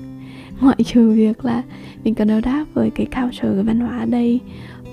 ngoại 0.63 0.83
trừ 0.85 1.09
việc 1.09 1.45
là 1.45 1.63
mình 2.03 2.15
cần 2.15 2.27
đối 2.27 2.41
đáp 2.41 2.65
với 2.73 2.89
cái 2.89 3.05
culture 3.05 3.53
cái 3.53 3.63
văn 3.63 3.79
hóa 3.79 3.99
ở 3.99 4.05
đây 4.05 4.39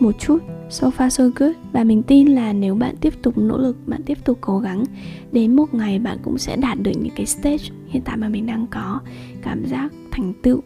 một 0.01 0.15
chút, 0.19 0.39
so 0.71 0.89
far 0.89 1.09
so 1.09 1.25
good. 1.37 1.53
Và 1.73 1.85
mình 1.85 2.03
tin 2.03 2.27
là 2.27 2.53
nếu 2.53 2.75
bạn 2.75 2.95
tiếp 3.01 3.23
tục 3.23 3.39
nỗ 3.39 3.59
lực, 3.59 3.77
bạn 3.87 4.03
tiếp 4.03 4.19
tục 4.25 4.39
cố 4.41 4.59
gắng, 4.59 4.85
đến 5.33 5.57
một 5.57 5.75
ngày 5.75 5.99
bạn 5.99 6.19
cũng 6.23 6.39
sẽ 6.39 6.57
đạt 6.57 6.79
được 6.83 6.93
những 7.01 7.13
cái 7.17 7.27
stage 7.27 7.65
hiện 7.89 8.03
tại 8.05 8.17
mà 8.17 8.29
mình 8.29 8.47
đang 8.47 8.67
có. 8.71 9.01
Cảm 9.43 9.65
giác 9.67 9.93
thành 10.11 10.33
tựu 10.43 10.61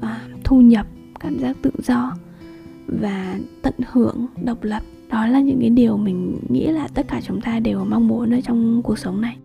và 0.00 0.20
thu 0.44 0.60
nhập, 0.60 0.86
cảm 1.20 1.38
giác 1.38 1.56
tự 1.62 1.70
do 1.78 2.16
và 2.86 3.38
tận 3.62 3.74
hưởng, 3.90 4.26
độc 4.44 4.64
lập. 4.64 4.82
Đó 5.10 5.26
là 5.26 5.40
những 5.40 5.60
cái 5.60 5.70
điều 5.70 5.96
mình 5.96 6.38
nghĩ 6.48 6.66
là 6.66 6.88
tất 6.88 7.08
cả 7.08 7.20
chúng 7.20 7.40
ta 7.40 7.60
đều 7.60 7.84
mong 7.84 8.08
muốn 8.08 8.34
ở 8.34 8.40
trong 8.40 8.82
cuộc 8.82 8.98
sống 8.98 9.20
này. 9.20 9.36